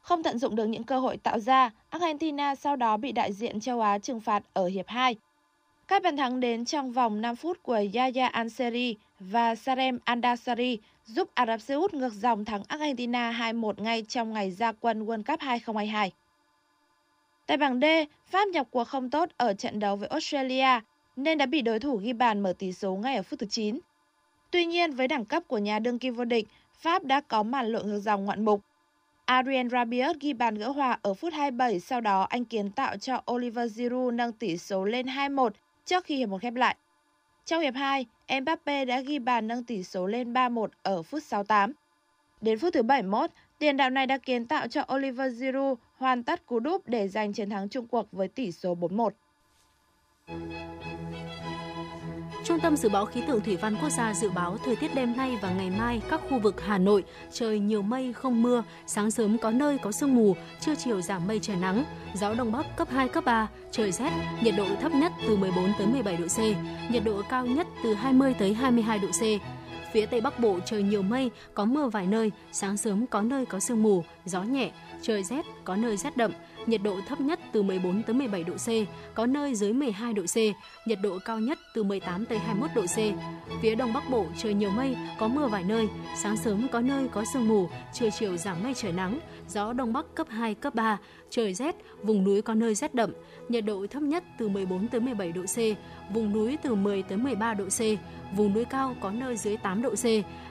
[0.00, 3.60] Không tận dụng được những cơ hội tạo ra, Argentina sau đó bị đại diện
[3.60, 5.16] châu Á trừng phạt ở hiệp 2.
[5.88, 11.28] Các bàn thắng đến trong vòng 5 phút của Yaya Anseri và Sarem Andasari giúp
[11.34, 15.22] Ả Rập Xê Út ngược dòng thắng Argentina 2-1 ngay trong ngày ra quân World
[15.22, 16.12] Cup 2022.
[17.46, 17.84] Tại bảng D,
[18.26, 20.80] Pháp nhập cuộc không tốt ở trận đấu với Australia
[21.16, 23.78] nên đã bị đối thủ ghi bàn mở tỷ số ngay ở phút thứ 9.
[24.50, 26.48] Tuy nhiên, với đẳng cấp của nhà đương kim vô địch,
[26.78, 28.60] Pháp đã có màn lội ngược dòng ngoạn mục.
[29.24, 33.22] Adrien Rabiot ghi bàn gỡ hòa ở phút 27, sau đó anh kiến tạo cho
[33.32, 35.50] Oliver Giroud nâng tỷ số lên 2-1
[35.84, 36.76] trước khi hiệp một khép lại.
[37.44, 38.06] Trong hiệp 2,
[38.40, 41.72] Mbappe đã ghi bàn nâng tỷ số lên 3-1 ở phút 68.
[42.40, 46.46] Đến phút thứ 71, tiền đạo này đã kiến tạo cho Oliver Giroud hoàn tất
[46.46, 49.10] cú đúp để giành chiến thắng chung cuộc với tỷ số 4-1.
[52.44, 55.16] Trung tâm Dự báo Khí tượng Thủy văn Quốc gia dự báo thời tiết đêm
[55.16, 59.10] nay và ngày mai các khu vực Hà Nội trời nhiều mây không mưa, sáng
[59.10, 62.76] sớm có nơi có sương mù, trưa chiều giảm mây trời nắng, gió đông bắc
[62.76, 64.10] cấp 2 cấp 3, trời rét,
[64.42, 66.38] nhiệt độ thấp nhất từ 14 tới 17 độ C,
[66.90, 69.22] nhiệt độ cao nhất từ 20 tới 22 độ C.
[69.92, 73.46] Phía Tây Bắc Bộ trời nhiều mây, có mưa vài nơi, sáng sớm có nơi
[73.46, 74.70] có sương mù, gió nhẹ,
[75.02, 76.32] trời rét, có nơi rét đậm,
[76.66, 78.68] nhiệt độ thấp nhất từ 14 tới 17 độ C,
[79.14, 80.36] có nơi dưới 12 độ C,
[80.88, 82.98] nhiệt độ cao nhất từ 18 tới 21 độ C.
[83.62, 85.88] Phía Đông Bắc Bộ trời nhiều mây, có mưa vài nơi,
[86.22, 89.92] sáng sớm có nơi có sương mù, trưa chiều giảm mây trời nắng, gió Đông
[89.92, 90.98] Bắc cấp 2, cấp 3,
[91.30, 93.12] trời rét, vùng núi có nơi rét đậm,
[93.48, 95.58] nhiệt độ thấp nhất từ 14 tới 17 độ C,
[96.14, 97.80] vùng núi từ 10 tới 13 độ C,
[98.36, 100.04] vùng núi cao có nơi dưới 8 độ C,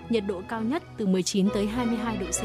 [0.09, 2.41] nhiệt độ cao nhất từ 19 tới 22 độ C.